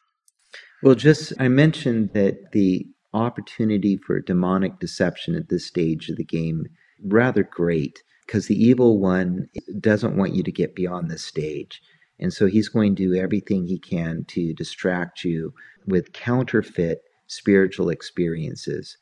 Well, 0.81 0.95
just 0.95 1.33
I 1.39 1.49
mentioned 1.49 2.11
that 2.13 2.51
the 2.53 2.85
opportunity 3.13 3.97
for 3.97 4.21
demonic 4.21 4.79
deception 4.79 5.35
at 5.35 5.49
this 5.49 5.67
stage 5.67 6.09
of 6.09 6.15
the 6.15 6.23
game 6.23 6.65
rather 7.03 7.43
great 7.43 8.01
because 8.25 8.47
the 8.47 8.55
evil 8.55 8.99
one 8.99 9.47
doesn't 9.79 10.15
want 10.15 10.35
you 10.35 10.43
to 10.43 10.51
get 10.51 10.75
beyond 10.75 11.09
this 11.09 11.25
stage. 11.25 11.81
And 12.19 12.33
so 12.33 12.47
he's 12.47 12.69
going 12.69 12.95
to 12.95 13.09
do 13.09 13.15
everything 13.15 13.65
he 13.65 13.79
can 13.79 14.25
to 14.29 14.53
distract 14.53 15.23
you 15.23 15.53
with 15.85 16.13
counterfeit 16.13 17.01
spiritual 17.27 17.89
experiences. 17.89 18.97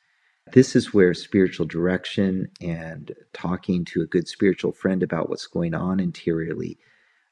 This 0.54 0.76
is 0.76 0.94
where 0.94 1.14
spiritual 1.14 1.66
direction 1.66 2.48
and 2.62 3.14
talking 3.34 3.84
to 3.86 4.02
a 4.02 4.06
good 4.06 4.28
spiritual 4.28 4.72
friend 4.72 5.04
about 5.04 5.30
what's 5.30 5.48
going 5.48 5.74
on 5.74 6.00
interiorly 6.00 6.78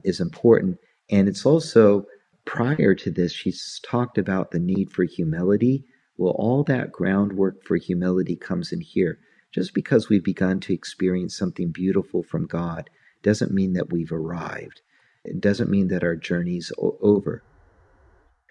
is 0.04 0.20
important. 0.20 0.78
And 1.08 1.28
it's 1.28 1.46
also 1.46 2.06
prior 2.44 2.94
to 2.94 3.10
this, 3.10 3.32
she's 3.32 3.80
talked 3.84 4.18
about 4.18 4.50
the 4.50 4.58
need 4.58 4.92
for 4.92 5.04
humility. 5.04 5.84
Well, 6.18 6.34
all 6.36 6.62
that 6.64 6.92
groundwork 6.92 7.62
for 7.64 7.76
humility 7.76 8.36
comes 8.36 8.72
in 8.72 8.80
here. 8.80 9.18
Just 9.52 9.72
because 9.72 10.08
we've 10.08 10.24
begun 10.24 10.60
to 10.60 10.74
experience 10.74 11.36
something 11.36 11.70
beautiful 11.70 12.22
from 12.22 12.46
God 12.46 12.90
doesn't 13.22 13.54
mean 13.54 13.72
that 13.72 13.90
we've 13.90 14.12
arrived. 14.12 14.82
It 15.26 15.40
doesn't 15.40 15.70
mean 15.70 15.88
that 15.88 16.04
our 16.04 16.16
journey's 16.16 16.72
over. 16.78 17.42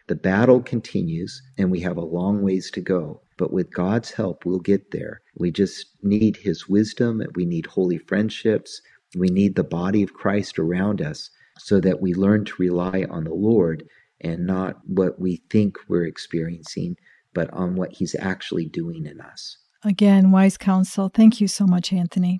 The 0.07 0.15
battle 0.15 0.61
continues, 0.61 1.41
and 1.57 1.71
we 1.71 1.79
have 1.79 1.97
a 1.97 2.05
long 2.05 2.43
ways 2.43 2.69
to 2.71 2.81
go. 2.81 3.21
But 3.37 3.51
with 3.51 3.73
God's 3.73 4.11
help, 4.11 4.45
we'll 4.45 4.59
get 4.59 4.91
there. 4.91 5.21
We 5.37 5.51
just 5.51 5.87
need 6.03 6.37
His 6.37 6.69
wisdom. 6.69 7.23
We 7.33 7.45
need 7.45 7.65
holy 7.65 7.97
friendships. 7.97 8.81
We 9.15 9.27
need 9.27 9.55
the 9.55 9.63
body 9.63 10.03
of 10.03 10.13
Christ 10.13 10.59
around 10.59 11.01
us 11.01 11.29
so 11.57 11.79
that 11.79 12.01
we 12.01 12.13
learn 12.13 12.45
to 12.45 12.53
rely 12.59 13.05
on 13.09 13.23
the 13.23 13.33
Lord 13.33 13.83
and 14.21 14.45
not 14.45 14.77
what 14.85 15.19
we 15.19 15.41
think 15.49 15.77
we're 15.87 16.05
experiencing, 16.05 16.97
but 17.33 17.51
on 17.51 17.75
what 17.75 17.93
He's 17.93 18.15
actually 18.19 18.67
doing 18.67 19.05
in 19.05 19.19
us. 19.21 19.57
Again, 19.83 20.31
wise 20.31 20.57
counsel. 20.57 21.09
Thank 21.13 21.41
you 21.41 21.47
so 21.47 21.65
much, 21.65 21.91
Anthony. 21.91 22.39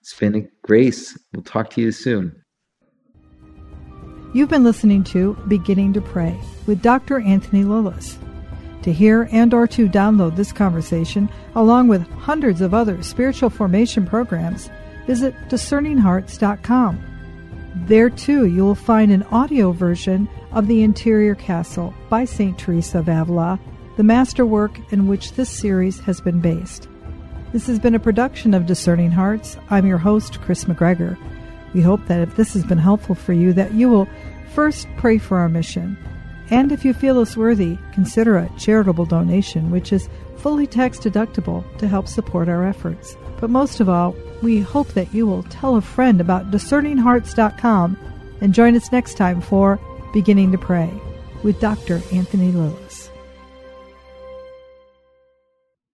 It's 0.00 0.14
been 0.14 0.34
a 0.34 0.48
grace. 0.62 1.18
We'll 1.32 1.42
talk 1.42 1.70
to 1.70 1.80
you 1.80 1.92
soon. 1.92 2.42
You've 4.32 4.48
been 4.48 4.62
listening 4.62 5.02
to 5.04 5.36
Beginning 5.48 5.92
to 5.94 6.00
Pray 6.00 6.40
with 6.68 6.82
Dr. 6.82 7.18
Anthony 7.18 7.64
Lilles. 7.64 8.16
To 8.82 8.92
hear 8.92 9.28
and 9.32 9.52
or 9.52 9.66
to 9.66 9.88
download 9.88 10.36
this 10.36 10.52
conversation 10.52 11.28
along 11.56 11.88
with 11.88 12.08
hundreds 12.10 12.60
of 12.60 12.72
other 12.72 13.02
spiritual 13.02 13.50
formation 13.50 14.06
programs, 14.06 14.70
visit 15.08 15.34
discerninghearts.com. 15.48 17.04
There 17.86 18.08
too, 18.08 18.46
you 18.46 18.64
will 18.64 18.76
find 18.76 19.10
an 19.10 19.24
audio 19.24 19.72
version 19.72 20.28
of 20.52 20.68
The 20.68 20.84
Interior 20.84 21.34
Castle 21.34 21.92
by 22.08 22.24
St. 22.24 22.56
Teresa 22.56 23.00
of 23.00 23.08
Avila, 23.08 23.58
the 23.96 24.04
masterwork 24.04 24.78
in 24.92 25.08
which 25.08 25.32
this 25.32 25.50
series 25.50 25.98
has 26.00 26.20
been 26.20 26.40
based. 26.40 26.86
This 27.52 27.66
has 27.66 27.80
been 27.80 27.96
a 27.96 28.00
production 28.00 28.54
of 28.54 28.66
Discerning 28.66 29.10
Hearts. 29.10 29.56
I'm 29.70 29.86
your 29.86 29.98
host, 29.98 30.40
Kris 30.40 30.66
McGregor. 30.66 31.18
We 31.74 31.82
hope 31.82 32.04
that 32.06 32.20
if 32.20 32.36
this 32.36 32.52
has 32.54 32.64
been 32.64 32.78
helpful 32.78 33.14
for 33.14 33.32
you, 33.32 33.52
that 33.52 33.74
you 33.74 33.88
will 33.88 34.08
first 34.54 34.88
pray 34.96 35.18
for 35.18 35.38
our 35.38 35.48
mission. 35.48 35.96
And 36.50 36.72
if 36.72 36.84
you 36.84 36.92
feel 36.92 37.20
us 37.20 37.36
worthy, 37.36 37.78
consider 37.92 38.36
a 38.36 38.50
charitable 38.58 39.06
donation, 39.06 39.70
which 39.70 39.92
is 39.92 40.08
fully 40.36 40.66
tax 40.66 40.98
deductible 40.98 41.64
to 41.78 41.86
help 41.86 42.08
support 42.08 42.48
our 42.48 42.66
efforts. 42.66 43.16
But 43.40 43.50
most 43.50 43.80
of 43.80 43.88
all, 43.88 44.16
we 44.42 44.60
hope 44.60 44.88
that 44.88 45.14
you 45.14 45.26
will 45.26 45.44
tell 45.44 45.76
a 45.76 45.82
friend 45.82 46.20
about 46.20 46.50
discerninghearts.com 46.50 47.96
and 48.40 48.54
join 48.54 48.74
us 48.74 48.90
next 48.90 49.14
time 49.14 49.40
for 49.40 49.78
Beginning 50.12 50.50
to 50.52 50.58
Pray 50.58 50.90
with 51.42 51.60
Dr. 51.60 52.00
Anthony 52.12 52.50
Lilles. 52.50 52.89